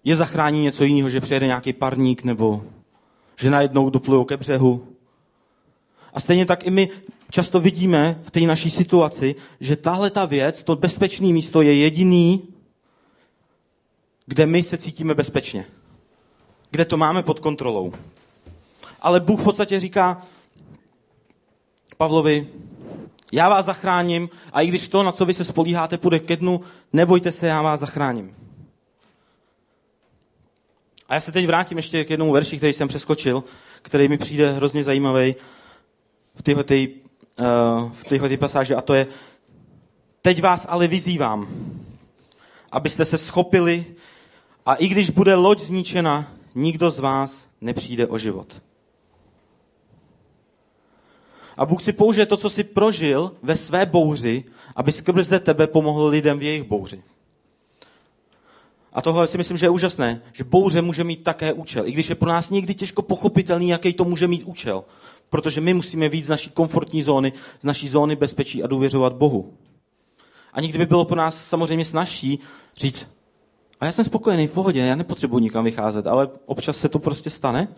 [0.05, 2.65] je zachrání něco jiného, že přijede nějaký parník nebo
[3.41, 4.87] že najednou doplujou ke břehu.
[6.15, 6.89] A stejně tak i my
[7.31, 12.49] často vidíme v té naší situaci, že tahle ta věc, to bezpečné místo je jediný,
[14.27, 15.67] kde my se cítíme bezpečně,
[16.71, 17.93] kde to máme pod kontrolou.
[19.01, 20.23] Ale Bůh v podstatě říká
[21.97, 22.49] Pavlovi,
[23.33, 26.61] já vás zachráním a i když to, na co vy se spolíháte, půjde ke dnu,
[26.93, 28.35] nebojte se, já vás zachráním.
[31.11, 33.45] A já se teď vrátím ještě k jednomu verši, který jsem přeskočil,
[33.83, 35.35] který mi přijde hrozně zajímavý
[36.35, 39.07] v téhle, uh, v pasáži a to je
[40.23, 41.49] Teď vás ale vyzývám,
[42.73, 43.85] abyste se schopili
[44.67, 48.63] a i když bude loď zničena, nikdo z vás nepřijde o život.
[51.57, 54.45] A Bůh si použije to, co si prožil ve své bouři,
[54.77, 57.03] aby skrze tebe pomohl lidem v jejich bouři.
[59.01, 61.87] A tohle si myslím, že je úžasné, že bouře může mít také účel.
[61.87, 64.85] I když je pro nás někdy těžko pochopitelný, jaký to může mít účel.
[65.29, 69.55] Protože my musíme víc z naší komfortní zóny, z naší zóny bezpečí a důvěřovat Bohu.
[70.53, 72.39] A někdy by bylo pro nás samozřejmě snažší
[72.77, 73.07] říct,
[73.81, 77.31] a já jsem spokojený, v pohodě, já nepotřebuji nikam vycházet, ale občas se to prostě
[77.31, 77.69] stane.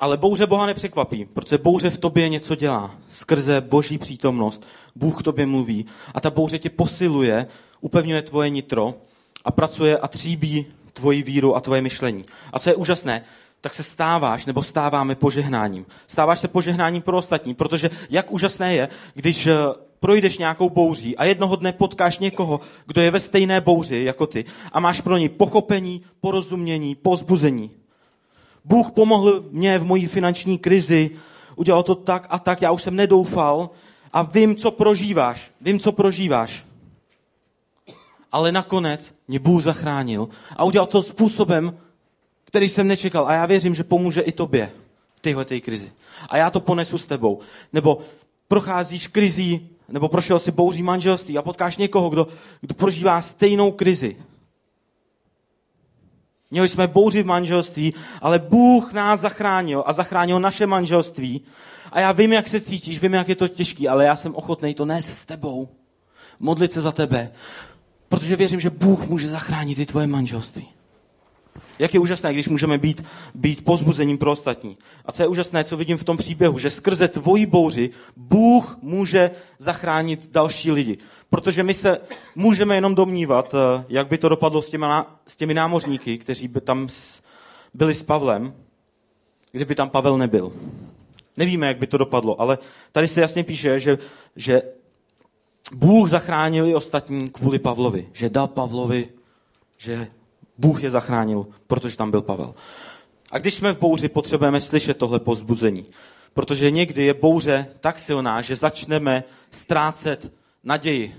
[0.00, 2.94] Ale bouře Boha nepřekvapí, protože bouře v tobě něco dělá.
[3.10, 7.46] Skrze boží přítomnost Bůh k tobě mluví a ta bouře tě posiluje,
[7.80, 8.94] upevňuje tvoje nitro
[9.44, 12.24] a pracuje a tříbí tvoji víru a tvoje myšlení.
[12.52, 13.22] A co je úžasné,
[13.60, 15.86] tak se stáváš nebo stáváme požehnáním.
[16.06, 19.52] Stáváš se požehnáním pro ostatní, protože jak úžasné je, když eh,
[20.00, 24.44] projdeš nějakou bouří a jednoho dne potkáš někoho, kdo je ve stejné bouři jako ty
[24.72, 27.70] a máš pro ní pochopení, porozumění, pozbuzení.
[28.64, 31.10] Bůh pomohl mě v mojí finanční krizi,
[31.56, 33.70] udělal to tak a tak, já už jsem nedoufal
[34.12, 35.50] a vím, co prožíváš.
[35.60, 36.64] Vím, co prožíváš.
[38.34, 41.78] Ale nakonec mě Bůh zachránil a udělal to způsobem,
[42.44, 43.28] který jsem nečekal.
[43.28, 44.72] A já věřím, že pomůže i tobě
[45.14, 45.92] v téhle krizi.
[46.28, 47.40] A já to ponesu s tebou.
[47.72, 47.98] Nebo
[48.48, 52.26] procházíš krizí, nebo prošel si bouří manželství a potkáš někoho, kdo,
[52.60, 54.16] kdo prožívá stejnou krizi.
[56.50, 61.40] Měli jsme bouři v manželství, ale Bůh nás zachránil a zachránil naše manželství.
[61.92, 64.74] A já vím, jak se cítíš, vím, jak je to těžký, ale já jsem ochotný
[64.74, 65.68] to nést s tebou.
[66.40, 67.32] Modlit se za tebe.
[68.08, 70.68] Protože věřím, že Bůh může zachránit i tvoje manželství.
[71.78, 74.76] Jak je úžasné, když můžeme být, být pozbuzením pro ostatní.
[75.04, 79.30] A co je úžasné, co vidím v tom příběhu, že skrze tvoji bouři Bůh může
[79.58, 80.98] zachránit další lidi.
[81.30, 81.98] Protože my se
[82.34, 84.86] můžeme jenom domnívat, eh, jak by to dopadlo s těmi,
[85.26, 86.88] s těmi námořníky, kteří by tam
[87.74, 88.54] byli s Pavlem,
[89.52, 90.52] kdyby tam Pavel nebyl.
[91.36, 92.58] Nevíme, jak by to dopadlo, ale
[92.92, 93.98] tady se jasně píše, že,
[94.36, 94.62] že
[95.72, 98.08] Bůh zachránil i ostatní kvůli Pavlovi.
[98.12, 99.08] Že dal Pavlovi,
[99.78, 100.06] že
[100.58, 102.54] Bůh je zachránil, protože tam byl Pavel.
[103.30, 105.86] A když jsme v bouři, potřebujeme slyšet tohle pozbuzení.
[106.34, 110.32] Protože někdy je bouře tak silná, že začneme ztrácet
[110.64, 111.14] naději.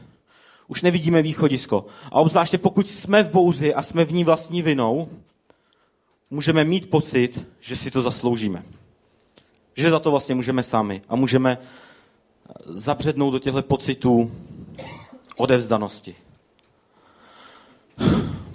[0.68, 1.86] Už nevidíme východisko.
[2.12, 5.10] A obzvláště pokud jsme v bouři a jsme v ní vlastní vinou,
[6.30, 8.64] můžeme mít pocit, že si to zasloužíme.
[9.76, 11.02] Že za to vlastně můžeme sami.
[11.10, 11.58] A můžeme
[12.66, 14.32] zabřednout do těchto pocitů
[15.36, 16.16] odevzdanosti.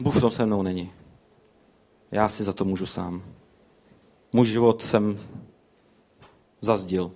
[0.00, 0.92] Bůh to se mnou není.
[2.10, 3.22] Já si za to můžu sám.
[4.32, 5.18] Můj život jsem
[6.60, 7.12] zazdil.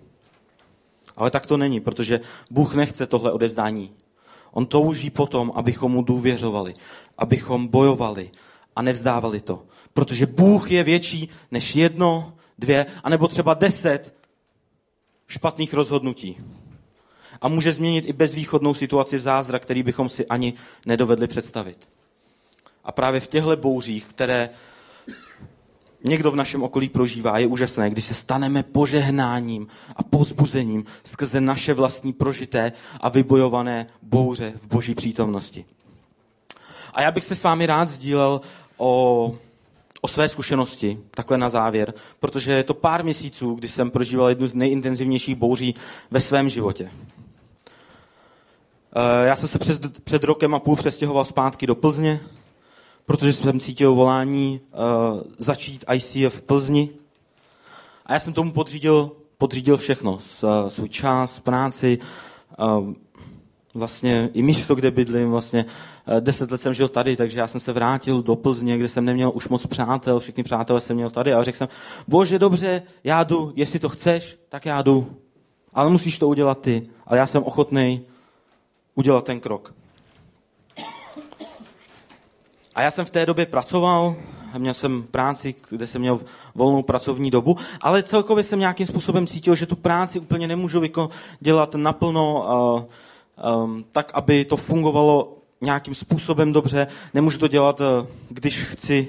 [1.16, 3.92] Ale tak to není, protože Bůh nechce tohle odezdání.
[4.50, 6.74] On touží potom, abychom mu důvěřovali,
[7.18, 8.30] abychom bojovali
[8.76, 9.66] a nevzdávali to.
[9.92, 14.14] Protože Bůh je větší než jedno, dvě, anebo třeba deset
[15.26, 16.40] špatných rozhodnutí.
[17.44, 20.54] A může změnit i bezvýchodnou situaci zázrak, který bychom si ani
[20.86, 21.88] nedovedli představit.
[22.84, 24.50] A právě v těchto bouřích, které
[26.04, 31.74] někdo v našem okolí prožívá, je úžasné, když se staneme požehnáním a pozbuzením skrze naše
[31.74, 35.64] vlastní prožité a vybojované bouře v boží přítomnosti.
[36.94, 38.40] A já bych se s vámi rád sdílel
[38.76, 39.34] o,
[40.00, 44.46] o své zkušenosti, takhle na závěr, protože je to pár měsíců, kdy jsem prožíval jednu
[44.46, 45.74] z nejintenzivnějších bouří
[46.10, 46.90] ve svém životě.
[48.96, 52.20] Eh, já jsem se před, před rokem a půl přestěhoval zpátky do Plzně,
[53.06, 56.90] protože jsem cítil volání uh, začít ICF v Plzni.
[58.06, 60.18] A já jsem tomu podřídil, podřídil všechno.
[60.20, 61.98] S, svůj čas, práci,
[62.58, 62.92] uh,
[63.74, 65.64] vlastně i místo, kde bydlím, vlastně
[66.20, 69.32] deset let jsem žil tady, takže já jsem se vrátil do Plzně, kde jsem neměl
[69.34, 71.68] už moc přátel, všichni přátelé jsem měl tady a řekl jsem,
[72.08, 75.06] bože, dobře, já jdu, jestli to chceš, tak já jdu.
[75.74, 76.82] Ale musíš to udělat ty.
[77.06, 78.06] Ale já jsem ochotný
[78.94, 79.74] udělat ten krok.
[82.74, 84.16] A já jsem v té době pracoval,
[84.58, 86.20] měl jsem práci, kde jsem měl
[86.54, 90.82] volnou pracovní dobu, ale celkově jsem nějakým způsobem cítil, že tu práci úplně nemůžu
[91.40, 92.46] dělat naplno
[93.42, 99.08] uh, um, tak, aby to fungovalo nějakým způsobem dobře, nemůžu to dělat, eh, když chci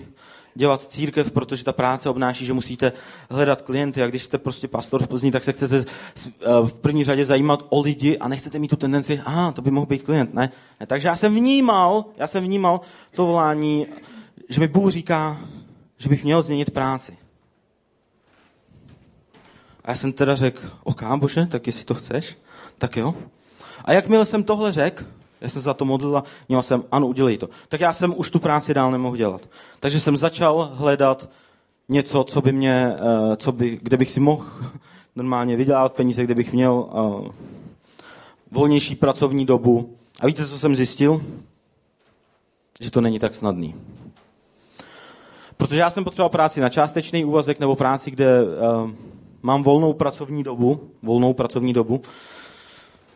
[0.56, 2.91] dělat církev, protože ta práce obnáší, že musíte
[3.30, 7.04] hledat klienty a když jste prostě pastor v Plzni, tak se chcete eh, v první
[7.04, 10.34] řadě zajímat o lidi a nechcete mít tu tendenci, a to by mohl být klient.
[10.34, 10.50] Ne?
[10.80, 10.86] ne.
[10.86, 12.82] Takže já jsem vnímal, já jsem vnímal
[13.15, 13.88] to volání,
[14.50, 15.38] že mi Bůh říká,
[15.98, 17.18] že bych měl změnit práci.
[19.84, 22.38] A já jsem teda řekl, OK, bože, tak jestli to chceš,
[22.78, 23.15] tak jo.
[23.86, 25.06] A jakmile jsem tohle řekl,
[25.45, 27.49] já jsem se za to modlil a měl jsem, ano, udělej to.
[27.69, 29.49] Tak já jsem už tu práci dál nemohl dělat.
[29.79, 31.29] Takže jsem začal hledat
[31.89, 34.45] něco, co by mě, eh, co by, kde bych si mohl
[35.15, 37.27] normálně vydělat peníze, kde bych měl uh,
[38.51, 39.95] volnější pracovní dobu.
[40.19, 41.21] A víte, co jsem zjistil?
[42.79, 43.75] Že to není tak snadný.
[45.58, 48.91] Protože já jsem potřeboval práci na částečný úvazek nebo práci, kde uh,
[49.41, 52.01] mám volnou pracovní dobu, volnou pracovní dobu,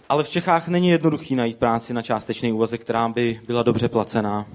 [0.10, 4.46] ale v Čechách není jednoduchý najít práci na částečný úvazek, která by byla dobře placená.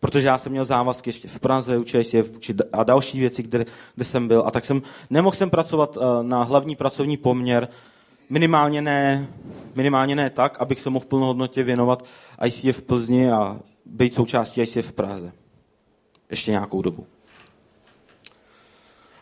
[0.00, 2.02] Protože já jsem měl závazky ještě v Praze, učil
[2.72, 3.64] a další věci, kde,
[3.94, 4.42] kde jsem byl.
[4.46, 7.68] A tak jsem nemohl jsem pracovat uh, na hlavní pracovní poměr,
[8.30, 9.28] minimálně ne,
[9.74, 12.04] minimálně ne tak, abych se mohl plnohodnotě věnovat
[12.44, 15.32] ICF v Plzni a být součástí ICF v Praze.
[16.30, 17.06] Ještě nějakou dobu.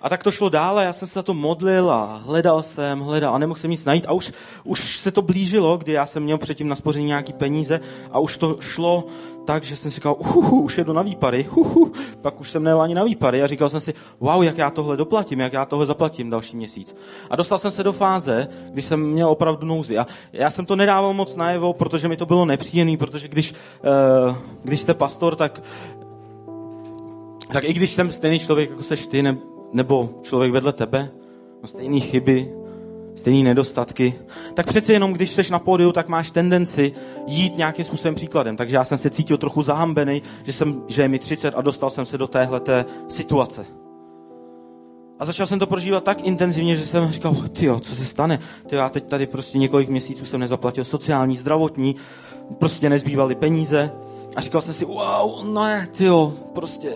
[0.02, 3.34] A tak to šlo dále, já jsem se za to modlil a hledal jsem, hledal
[3.34, 4.06] a nemohl jsem nic najít.
[4.08, 4.32] A už,
[4.64, 8.36] už se to blížilo, kdy já jsem měl předtím na spoření nějaký peníze a už
[8.36, 9.04] to šlo
[9.44, 11.92] tak, že jsem si říkal, uhu, už jedu na výpary, uhu.
[12.22, 14.96] pak už jsem nejel ani na výpary a říkal jsem si, wow, jak já tohle
[14.96, 16.94] doplatím, jak já tohle zaplatím další měsíc.
[17.30, 19.98] A dostal jsem se do fáze, kdy jsem měl opravdu nouzi.
[19.98, 24.36] A já jsem to nedával moc najevo, protože mi to bylo nepříjemné, protože když, uh,
[24.62, 25.62] když jste pastor, tak
[27.52, 29.36] tak i když jsem stejný člověk, jako seš ty, ne,
[29.72, 31.11] nebo člověk vedle tebe,
[31.62, 32.52] má stejné chyby,
[33.14, 34.14] stejné nedostatky,
[34.54, 36.92] tak přece jenom, když jsi na pódiu, tak máš tendenci
[37.26, 38.56] jít nějakým způsobem příkladem.
[38.56, 41.90] Takže já jsem se cítil trochu zahambený, že, jsem, že je mi 30 a dostal
[41.90, 43.66] jsem se do téhleté situace.
[45.18, 48.38] A začal jsem to prožívat tak intenzivně, že jsem říkal, ty co se stane?
[48.66, 51.96] Ty já teď tady prostě několik měsíců jsem nezaplatil sociální, zdravotní,
[52.59, 53.92] prostě nezbývaly peníze.
[54.37, 56.04] A říkal jsem si, wow, ne, ty
[56.52, 56.92] prostě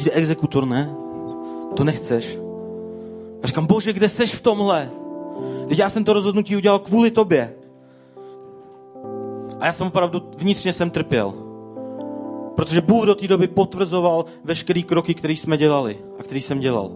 [0.00, 0.94] přijde exekutor, ne?
[1.76, 2.38] To nechceš.
[3.42, 4.90] A říkám, bože, kde seš v tomhle?
[5.68, 7.54] Teď já jsem to rozhodnutí udělal kvůli tobě.
[9.60, 11.34] A já jsem opravdu vnitřně jsem trpěl.
[12.56, 16.90] Protože Bůh do té doby potvrzoval veškeré kroky, které jsme dělali a který jsem dělal.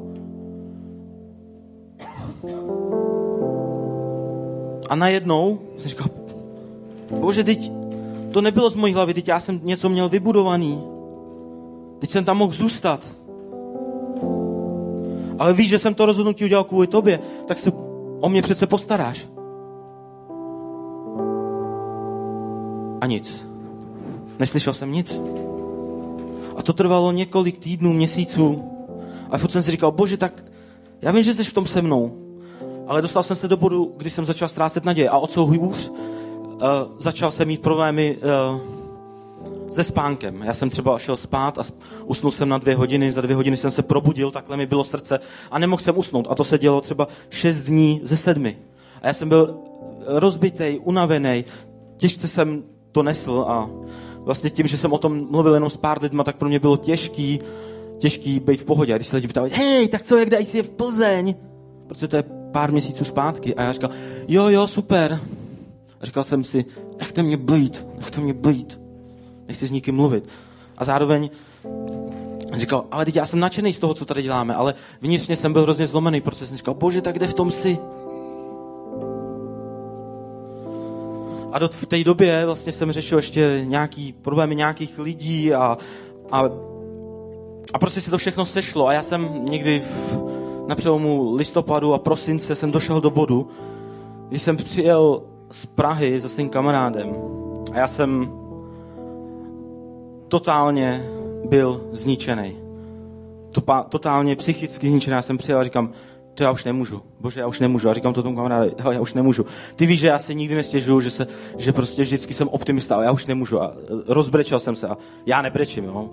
[4.88, 6.08] A najednou jsem říkal,
[7.20, 7.72] bože, teď
[8.30, 10.93] to nebylo z mojí hlavy, teď já jsem něco měl vybudovaný.
[12.04, 13.00] Teď jsem tam mohl zůstat.
[15.38, 17.72] Ale víš, že jsem to rozhodnutí udělal kvůli tobě, tak se
[18.20, 19.28] o mě přece postaráš.
[23.00, 23.46] A nic.
[24.38, 25.20] Neslyšel jsem nic.
[26.56, 28.64] A to trvalo několik týdnů, měsíců.
[29.30, 30.44] A furt jsem si říkal, bože, tak
[31.02, 32.12] já vím, že jsi v tom se mnou.
[32.86, 35.08] Ale dostal jsem se do bodu, kdy jsem začal ztrácet naděje.
[35.08, 36.58] A o co hůř, uh,
[36.98, 38.16] začal jsem mít problémy
[38.52, 38.83] uh,
[39.74, 40.42] se spánkem.
[40.42, 41.62] Já jsem třeba šel spát a
[42.04, 45.18] usnul jsem na dvě hodiny, za dvě hodiny jsem se probudil, takhle mi bylo srdce
[45.50, 46.26] a nemohl jsem usnout.
[46.30, 48.58] A to se dělo třeba šest dní ze sedmi.
[49.02, 49.56] A já jsem byl
[50.06, 51.44] rozbitej, unavený,
[51.96, 53.70] těžce jsem to nesl a
[54.18, 56.76] vlastně tím, že jsem o tom mluvil jenom s pár lidma, tak pro mě bylo
[56.76, 57.40] těžký,
[57.98, 58.94] těžký být v pohodě.
[58.94, 61.34] A když se lidi ptali, hej, tak co, jak dají si je v Plzeň?
[61.86, 63.54] Protože to je pár měsíců zpátky.
[63.54, 63.90] A já říkal,
[64.28, 65.20] jo, jo, super.
[66.00, 66.64] A říkal jsem si,
[66.98, 68.83] nechte mě být, nechte mě být
[69.48, 70.28] nechci s nikým mluvit.
[70.78, 71.30] A zároveň
[72.52, 75.62] říkal, ale teď já jsem nadšený z toho, co tady děláme, ale vnitřně jsem byl
[75.62, 77.78] hrozně zlomený, protože jsem říkal, bože, tak kde v tom si?
[81.52, 85.78] A do, v té době vlastně jsem řešil ještě nějaký problémy nějakých lidí a,
[86.30, 86.42] a,
[87.72, 88.86] a prostě se to všechno sešlo.
[88.86, 90.24] A já jsem někdy v,
[90.66, 93.48] na přelomu listopadu a prosince jsem došel do bodu,
[94.28, 97.14] kdy jsem přijel z Prahy se svým kamarádem.
[97.72, 98.30] A já jsem
[100.28, 101.06] totálně
[101.48, 102.56] byl zničený.
[103.88, 105.14] Totálně psychicky zničený.
[105.14, 105.90] Já jsem přijel a říkám,
[106.34, 107.02] to já už nemůžu.
[107.20, 107.88] Bože, já už nemůžu.
[107.88, 109.44] A říkám to tomu kamarádovi, já už nemůžu.
[109.76, 111.26] Ty víš, že já se nikdy nestěžuju, že, se,
[111.58, 113.62] že prostě vždycky jsem optimista, ale já už nemůžu.
[113.62, 113.74] A
[114.06, 114.96] rozbrečel jsem se a
[115.26, 116.10] já nebrečím, jo.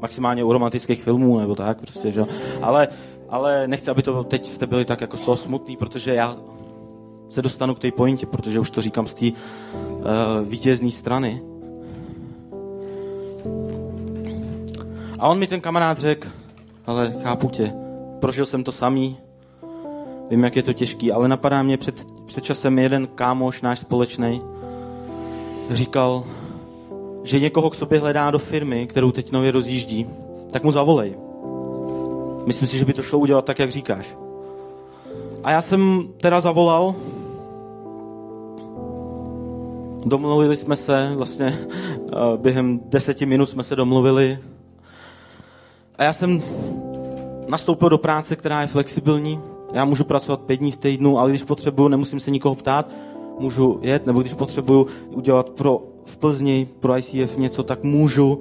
[0.00, 2.24] Maximálně u romantických filmů nebo tak, prostě, že
[2.62, 2.88] ale,
[3.28, 6.36] ale nechci, aby to teď jste byli tak jako z toho smutný, protože já
[7.28, 9.32] se dostanu k té pointě, protože už to říkám z té uh,
[10.44, 11.42] vítězné strany.
[15.20, 16.28] A on mi ten kamarád řekl,
[16.86, 17.72] ale chápu tě,
[18.20, 19.16] prožil jsem to samý,
[20.30, 24.42] vím, jak je to těžký, ale napadá mě před, před časem jeden kámoš, náš společný,
[25.70, 26.24] říkal,
[27.24, 30.06] že někoho k sobě hledá do firmy, kterou teď nově rozjíždí,
[30.50, 31.14] tak mu zavolej.
[32.46, 34.16] Myslím si, že by to šlo udělat tak, jak říkáš.
[35.44, 36.94] A já jsem teda zavolal,
[40.04, 44.38] domluvili jsme se, vlastně eh, během deseti minut jsme se domluvili.
[46.00, 46.42] A já jsem
[47.50, 49.40] nastoupil do práce, která je flexibilní.
[49.72, 52.92] Já můžu pracovat pět dní v týdnu, ale když potřebuju, nemusím se nikoho ptát,
[53.38, 58.38] můžu jet, nebo když potřebuju udělat pro, v Plzni pro ICF něco, tak můžu.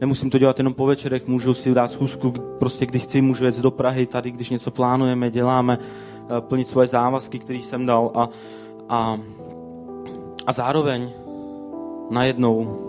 [0.00, 3.60] Nemusím to dělat jenom po večerech, můžu si dát schůzku, prostě když chci, můžu jet
[3.60, 8.28] do Prahy, tady, když něco plánujeme, děláme, eh, plnit svoje závazky, které jsem dal a,
[8.88, 9.18] a,
[10.46, 11.10] a zároveň
[12.10, 12.87] najednou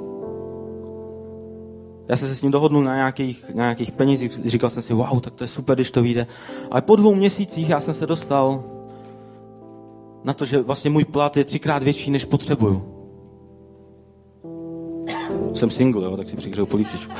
[2.10, 5.20] já jsem se s ním dohodnul na nějakých, na nějakých penězích, říkal jsem si, wow,
[5.20, 6.28] tak to je super, když to vyjde.
[6.72, 8.64] Ale po dvou měsících já jsem se dostal
[10.24, 12.96] na to, že vlastně můj plat je třikrát větší, než potřebuju.
[15.54, 17.14] Jsem single, jo, tak si přihřeju polívčičku.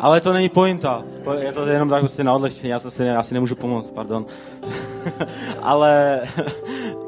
[0.00, 1.04] Ale to není pointa.
[1.38, 2.68] Je to jenom tak prostě na odlehčení.
[2.68, 4.26] Já, se, já si nemůžu pomoct, pardon.
[5.62, 6.20] ale,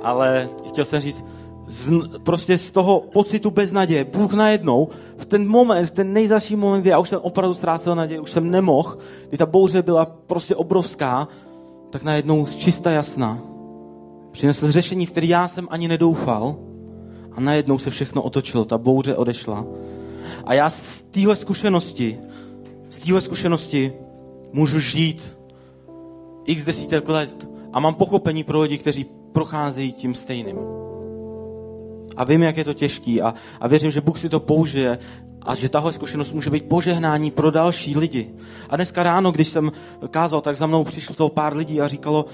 [0.03, 1.25] ale chtěl jsem říct,
[1.71, 1.91] z,
[2.23, 6.99] prostě z toho pocitu beznaděje, Bůh najednou, v ten moment, ten nejzaší moment, kdy já
[6.99, 8.97] už jsem opravdu ztrácel naději, už jsem nemohl,
[9.29, 11.29] kdy ta bouře byla prostě obrovská,
[11.91, 13.43] tak najednou čista jasná.
[14.31, 16.57] Přinesl řešení, v který já jsem ani nedoufal
[17.33, 19.67] a najednou se všechno otočilo, ta bouře odešla.
[20.45, 22.19] A já z téhle zkušenosti,
[22.89, 23.93] z téhle zkušenosti
[24.53, 25.39] můžu žít
[26.45, 30.57] x desítek let a mám pochopení pro lidi, kteří procházejí tím stejným.
[32.17, 34.99] A vím, jak je to těžký a, a věřím, že Bůh si to použije
[35.43, 38.31] a že tahle zkušenost může být požehnání pro další lidi.
[38.71, 39.73] A dneska ráno, když jsem
[40.11, 42.27] kázal, tak za mnou přišlo pár lidí a říkalo,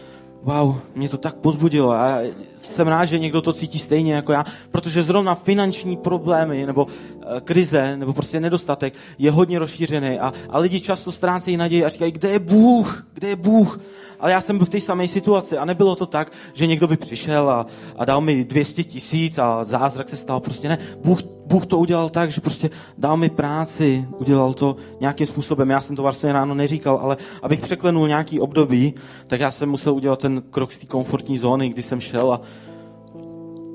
[0.42, 2.18] wow, mě to tak pozbudilo a
[2.56, 7.40] jsem rád, že někdo to cítí stejně jako já, protože zrovna finanční problémy nebo e,
[7.40, 12.12] krize nebo prostě nedostatek je hodně rozšířený a, a lidi často ztrácejí naději a říkají,
[12.12, 13.80] kde je Bůh, kde je Bůh?
[14.20, 16.96] ale já jsem byl v té samé situaci a nebylo to tak, že někdo by
[16.96, 17.66] přišel a,
[17.96, 20.40] a dal mi 200 tisíc a zázrak se stal.
[20.40, 20.78] Prostě ne.
[21.04, 25.70] Bůh, Bůh to udělal tak, že prostě dal mi práci, udělal to nějakým způsobem.
[25.70, 28.94] Já jsem to vlastně ráno neříkal, ale abych překlenul nějaký období,
[29.26, 32.40] tak já jsem musel udělat ten krok z té komfortní zóny, kdy jsem šel a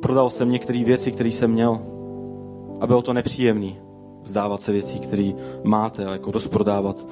[0.02, 1.80] prodal jsem některé věci, které jsem měl.
[2.82, 3.72] A bylo to nepříjemné
[4.24, 5.32] vzdávat se věcí, které
[5.64, 7.06] máte a jako rozprodávat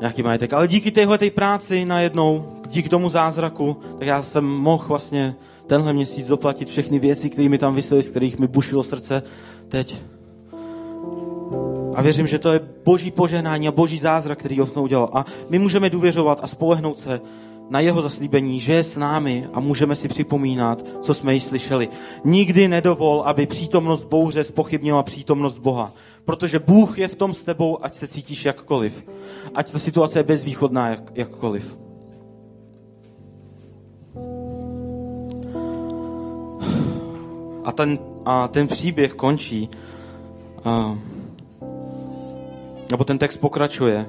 [0.00, 0.52] nějaký majetek.
[0.52, 5.34] Ale díky téhle práci najednou, díky tomu zázraku, tak já jsem mohl vlastně
[5.66, 9.22] tenhle měsíc doplatit všechny věci, které mi tam vysely, z kterých mi bušilo srdce
[9.68, 9.96] teď.
[11.94, 15.10] A věřím, že to je boží poženání a boží zázrak, který ho udělal.
[15.12, 17.20] A my můžeme důvěřovat a spolehnout se
[17.70, 21.88] na jeho zaslíbení, že je s námi a můžeme si připomínat, co jsme již slyšeli.
[22.24, 25.92] Nikdy nedovol, aby přítomnost bouře spochybnila přítomnost Boha.
[26.24, 29.04] Protože Bůh je v tom s tebou, ať se cítíš jakkoliv.
[29.54, 31.78] Ať ta situace je bezvýchodná jak, jakkoliv.
[37.64, 39.68] A ten, a ten příběh končí,
[40.64, 40.98] a,
[42.90, 44.06] nebo ten text pokračuje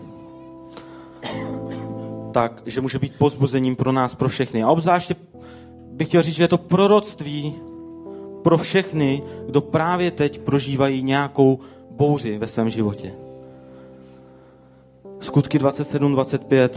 [2.32, 4.64] tak, že může být pozbuzením pro nás, pro všechny.
[4.64, 5.16] A obzvláště
[5.92, 7.56] bych chtěl říct, že je to proroctví
[8.44, 11.60] pro všechny, kdo právě teď prožívají nějakou
[11.92, 13.14] bouři ve svém životě.
[15.20, 16.70] Skutky 27-25.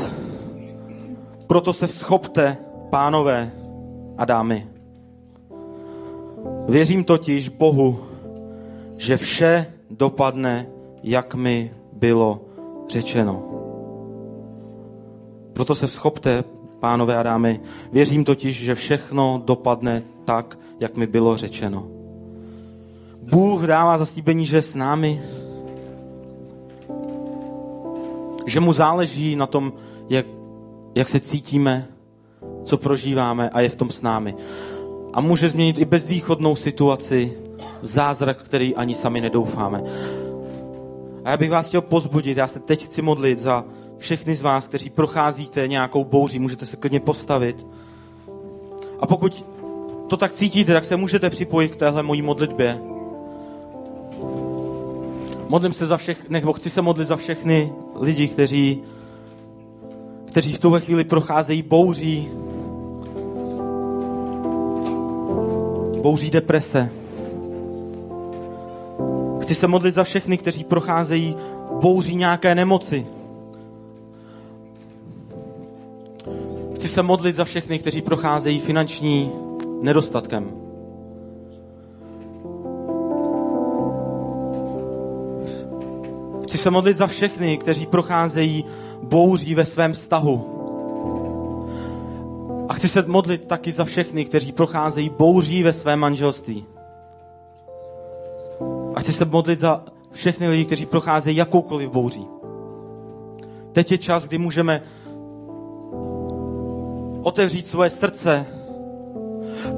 [1.46, 2.56] Proto se schopte,
[2.90, 3.52] pánové
[4.18, 4.66] a dámy.
[6.68, 8.04] Věřím totiž Bohu,
[8.96, 10.66] že vše dopadne,
[11.02, 12.40] jak mi bylo
[12.88, 13.51] řečeno.
[15.52, 16.44] Proto se schopte,
[16.80, 17.60] pánové a dámy.
[17.92, 21.88] Věřím totiž, že všechno dopadne tak, jak mi bylo řečeno.
[23.22, 25.22] Bůh dává zaslíbení, že je s námi,
[28.46, 29.72] že mu záleží na tom,
[30.08, 30.26] jak,
[30.94, 31.88] jak se cítíme,
[32.64, 34.34] co prožíváme a je v tom s námi.
[35.12, 37.32] A může změnit i bezvýchodnou situaci
[37.82, 39.82] v zázrak, který ani sami nedoufáme.
[41.24, 43.64] A já bych vás chtěl pozbudit, já se teď chci modlit za
[44.02, 47.66] všechny z vás, kteří procházíte nějakou bouří, můžete se klidně postavit.
[49.00, 49.44] A pokud
[50.08, 52.80] to tak cítíte, tak se můžete připojit k téhle mojí modlitbě.
[55.48, 58.82] Modlím se za všech, nebo chci se modlit za všechny lidi, kteří,
[60.24, 62.28] kteří v tuhle chvíli procházejí bouří,
[66.02, 66.90] bouří deprese.
[69.40, 71.36] Chci se modlit za všechny, kteří procházejí
[71.80, 73.06] bouří nějaké nemoci.
[76.92, 79.32] Se modlit za všechny, kteří procházejí finanční
[79.82, 80.62] nedostatkem.
[86.62, 88.64] se modlit za všechny, kteří procházejí
[89.02, 90.58] bouří ve svém vztahu.
[92.68, 96.64] A chci se modlit taky za všechny, kteří procházejí bouří ve svém manželství.
[98.94, 102.26] A chci se modlit za všechny lidi, kteří procházejí jakoukoliv bouří.
[103.72, 104.82] Teď je čas, kdy můžeme
[107.22, 108.46] otevřít svoje srdce,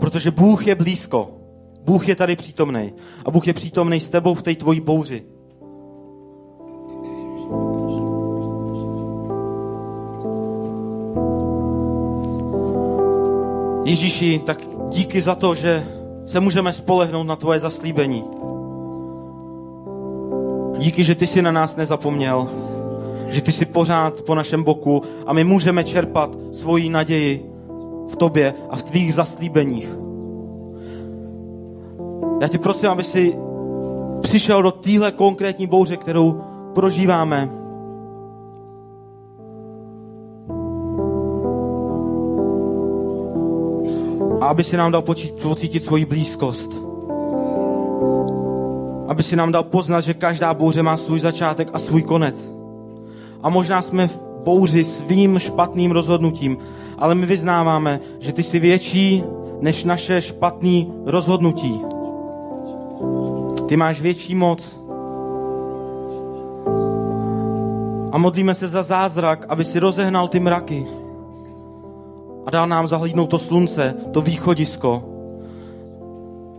[0.00, 1.30] protože Bůh je blízko.
[1.84, 2.92] Bůh je tady přítomný.
[3.24, 5.22] A Bůh je přítomný s tebou v té tvojí bouři.
[13.84, 15.86] Ježíši, tak díky za to, že
[16.26, 18.24] se můžeme spolehnout na tvoje zaslíbení.
[20.78, 22.48] Díky, že ty jsi na nás nezapomněl,
[23.34, 27.50] že ty jsi pořád po našem boku a my můžeme čerpat svoji naději
[28.12, 29.98] v tobě a v tvých zaslíbeních.
[32.40, 33.36] Já tě prosím, aby si
[34.20, 36.40] přišel do téhle konkrétní bouře, kterou
[36.74, 37.50] prožíváme.
[44.40, 45.02] A aby si nám dal
[45.42, 46.70] pocítit svoji blízkost.
[49.08, 52.63] Aby si nám dal poznat, že každá bouře má svůj začátek a svůj konec.
[53.44, 56.58] A možná jsme v bouři svým špatným rozhodnutím,
[56.98, 59.24] ale my vyznáváme, že ty jsi větší
[59.60, 61.80] než naše špatné rozhodnutí.
[63.66, 64.80] Ty máš větší moc.
[68.12, 70.86] A modlíme se za zázrak, aby si rozehnal ty mraky
[72.46, 75.04] a dal nám zahlídnout to slunce, to východisko.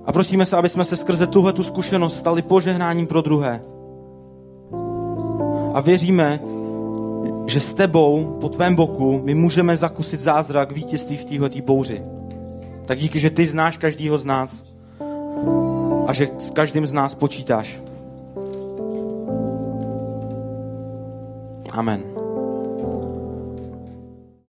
[0.06, 3.62] A prosíme se, aby jsme se skrze tuhle tu zkušenost stali požehnáním pro druhé.
[5.74, 6.40] A věříme,
[7.48, 12.02] že s tebou, po tvém boku, my můžeme zakusit zázrak vítězství v téhle bouři.
[12.86, 14.66] Tak díky, že ty znáš každýho z nás
[16.08, 17.80] a že s každým z nás počítáš.
[21.72, 22.15] Amen.